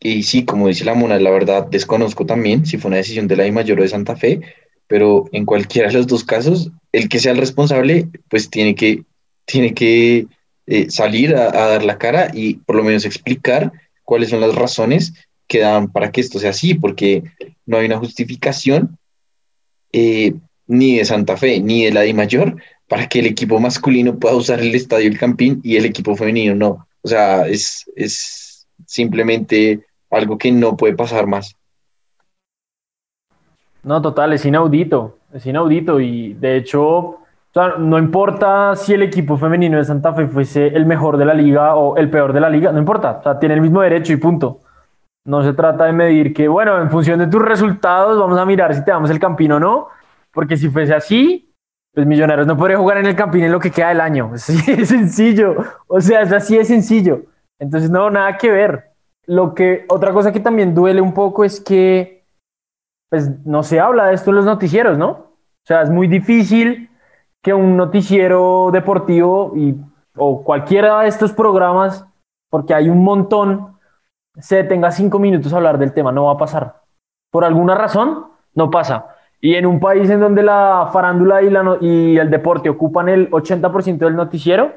[0.00, 3.36] y sí, como dice la Mona, la verdad desconozco también si fue una decisión de
[3.36, 4.40] la de mayor o de Santa Fe,
[4.88, 9.04] pero en cualquiera de los dos casos, el que sea el responsable, pues tiene que,
[9.44, 10.26] tiene que
[10.66, 15.12] eh, salir a, dar la cara y por lo menos explicar cuáles son las razones
[15.46, 17.22] que dan para que esto sea así, porque
[17.66, 18.98] no hay una justificación
[19.92, 20.34] eh,
[20.70, 22.54] ni de Santa Fe ni de la Di Mayor
[22.88, 26.54] para que el equipo masculino pueda usar el estadio El Campín y el equipo femenino
[26.54, 26.86] no.
[27.02, 31.56] O sea, es, es simplemente algo que no puede pasar más.
[33.82, 37.18] No, total, es inaudito, es inaudito y de hecho,
[37.78, 41.74] no importa si el equipo femenino de Santa Fe fuese el mejor de la liga
[41.74, 44.18] o el peor de la liga, no importa, o sea, tiene el mismo derecho y
[44.18, 44.60] punto.
[45.24, 48.74] No se trata de medir que, bueno, en función de tus resultados vamos a mirar
[48.74, 49.88] si te damos el campino o no,
[50.32, 51.54] porque si fuese así,
[51.92, 54.32] pues Millonarios no podría jugar en el campín en lo que queda del año.
[54.34, 55.56] Es, sencillo,
[55.86, 57.22] o sea, es así de sencillo.
[57.58, 58.90] Entonces, no, nada que ver.
[59.26, 62.20] Lo que, otra cosa que también duele un poco es que
[63.10, 65.10] pues no se habla de esto en los noticieros, ¿no?
[65.10, 66.90] O sea, es muy difícil
[67.42, 69.76] que un noticiero deportivo y,
[70.16, 72.06] o cualquiera de estos programas,
[72.50, 73.78] porque hay un montón,
[74.38, 76.82] se tenga cinco minutos a hablar del tema, no va a pasar.
[77.30, 79.16] Por alguna razón, no pasa.
[79.40, 83.30] Y en un país en donde la farándula y, la y el deporte ocupan el
[83.30, 84.74] 80% del noticiero,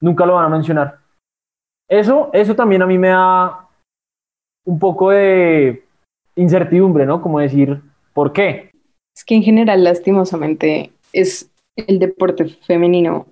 [0.00, 0.98] nunca lo van a mencionar.
[1.88, 3.68] Eso, eso también a mí me da
[4.64, 5.84] un poco de,
[6.40, 7.20] incertidumbre, ¿no?
[7.20, 7.80] Como decir,
[8.14, 8.70] ¿por qué?
[9.14, 13.26] Es que en general, lastimosamente, es el deporte femenino,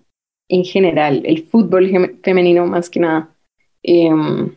[0.49, 1.91] en general, el fútbol
[2.23, 3.29] femenino más que nada.
[3.83, 4.55] Em,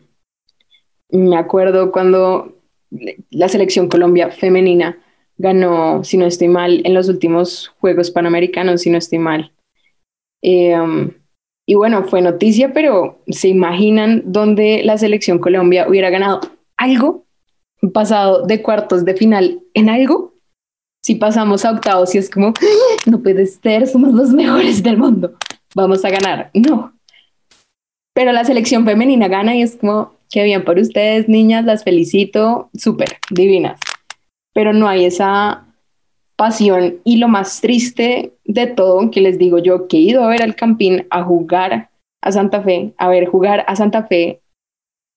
[1.10, 2.54] me acuerdo cuando
[3.30, 4.98] la selección Colombia femenina
[5.42, 9.52] ganó, si no estoy mal, en los últimos Juegos Panamericanos, si no estoy mal.
[10.40, 11.12] Em,
[11.66, 16.40] y bueno, fue noticia, pero ¿se imaginan dónde la selección Colombia hubiera ganado
[16.76, 17.26] algo
[17.92, 20.34] pasado de cuartos de final en algo,
[21.04, 22.52] si pasamos a octavos y es como,
[23.06, 25.34] no puede ser, somos los mejores del mundo,
[25.74, 26.50] vamos a ganar.
[26.54, 26.92] No.
[28.14, 32.70] Pero la selección femenina gana y es como, qué bien por ustedes, niñas, las felicito,
[32.74, 33.80] súper, divinas.
[34.52, 35.66] Pero no hay esa
[36.36, 40.28] pasión y lo más triste de todo, que les digo yo, que he ido a
[40.28, 41.90] ver al Campín a jugar
[42.20, 44.40] a Santa Fe, a ver jugar a Santa Fe,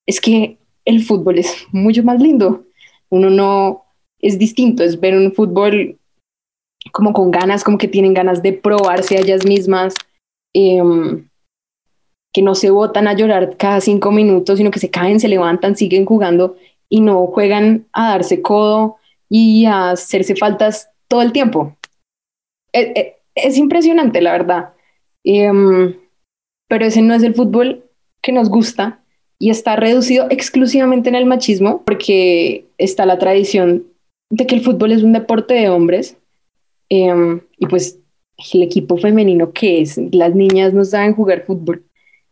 [0.05, 2.65] es que el fútbol es mucho más lindo.
[3.09, 3.85] Uno no
[4.19, 5.97] es distinto, es ver un fútbol
[6.91, 9.95] como con ganas, como que tienen ganas de probarse a ellas mismas,
[10.53, 11.27] em,
[12.33, 15.75] que no se botan a llorar cada cinco minutos, sino que se caen, se levantan,
[15.75, 16.55] siguen jugando
[16.89, 18.97] y no juegan a darse codo
[19.29, 21.75] y hacerse faltas todo el tiempo.
[22.73, 24.73] E, e, es, impresionante, la verdad.
[25.23, 25.95] Em,
[26.67, 27.85] pero ese no es el fútbol
[28.21, 29.01] que nos gusta
[29.39, 33.85] y está reducido exclusivamente en el machismo porque está la tradición
[34.29, 36.17] de que el fútbol es un deporte de hombres
[36.89, 37.99] em, y pues
[38.53, 41.83] el equipo femenino que es, las niñas no saben jugar fútbol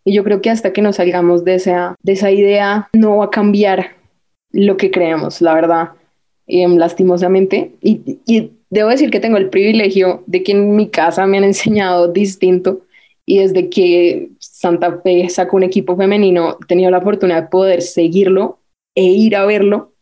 [0.05, 3.25] y yo creo que hasta que nos salgamos de esa, de esa idea no va
[3.25, 3.95] a cambiar
[4.51, 5.89] lo que creemos, la verdad,
[6.47, 11.25] em, lastimosamente y, y debo decir que tengo el privilegio de que en mi casa
[11.25, 12.81] me han enseñado distinto
[13.25, 17.81] y desde que Santa Fe sacó un equipo femenino, he tenido la oportunidad de poder
[17.81, 18.59] seguirlo
[18.95, 19.93] e ir a verlo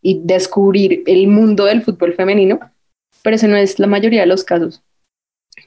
[0.00, 2.60] y descubrir el mundo del fútbol femenino,
[3.22, 4.82] pero eso no es la mayoría de los casos.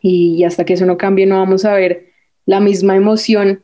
[0.02, 2.12] Y hasta que eso no cambie, no vamos a ver
[2.46, 3.62] la misma emoción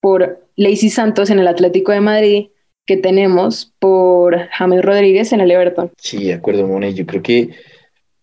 [0.00, 2.46] por Lacey Santos en el Atlético de Madrid
[2.86, 5.90] que tenemos por James Rodríguez en el Everton.
[5.96, 6.94] Sí, de acuerdo, Mone.
[6.94, 7.50] Yo creo que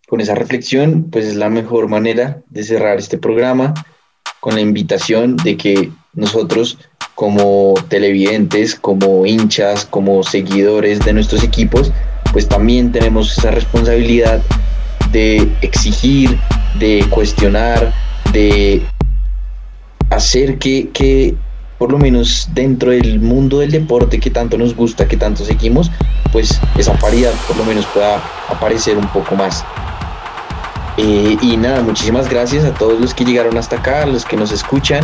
[0.08, 3.74] con esa reflexión, pues es la mejor manera de cerrar este programa
[4.40, 6.78] con la invitación de que nosotros
[7.16, 11.92] como televidentes, como hinchas, como seguidores de nuestros equipos,
[12.32, 14.42] pues también tenemos esa responsabilidad
[15.12, 16.38] de exigir,
[16.80, 17.94] de cuestionar,
[18.34, 18.82] de
[20.10, 21.36] hacer que, que
[21.82, 25.90] por lo menos dentro del mundo del deporte que tanto nos gusta, que tanto seguimos,
[26.32, 29.66] pues esa paridad por lo menos pueda aparecer un poco más.
[30.98, 34.38] Eh, y nada, muchísimas gracias a todos los que llegaron hasta acá, a los que
[34.38, 35.04] nos escuchan.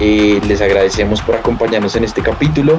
[0.00, 2.78] Eh, les agradecemos por acompañarnos en este capítulo.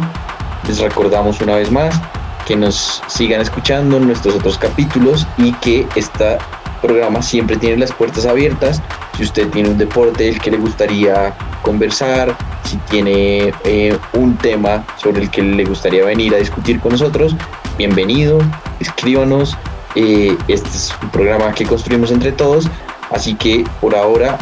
[0.68, 2.02] Les recordamos una vez más
[2.48, 6.39] que nos sigan escuchando en nuestros otros capítulos y que este
[6.86, 8.82] programa siempre tiene las puertas abiertas.
[9.18, 14.86] Si usted tiene un deporte del que le gustaría conversar, si tiene eh, un tema
[14.98, 17.36] sobre el que le gustaría venir a discutir con nosotros,
[17.78, 18.40] bienvenido,
[18.80, 19.58] escríbanos
[19.96, 22.68] eh, este es un programa que construimos entre todos,
[23.12, 24.38] así que por ahora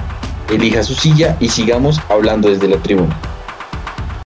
[0.49, 3.15] elija su silla y sigamos hablando desde la tribuna.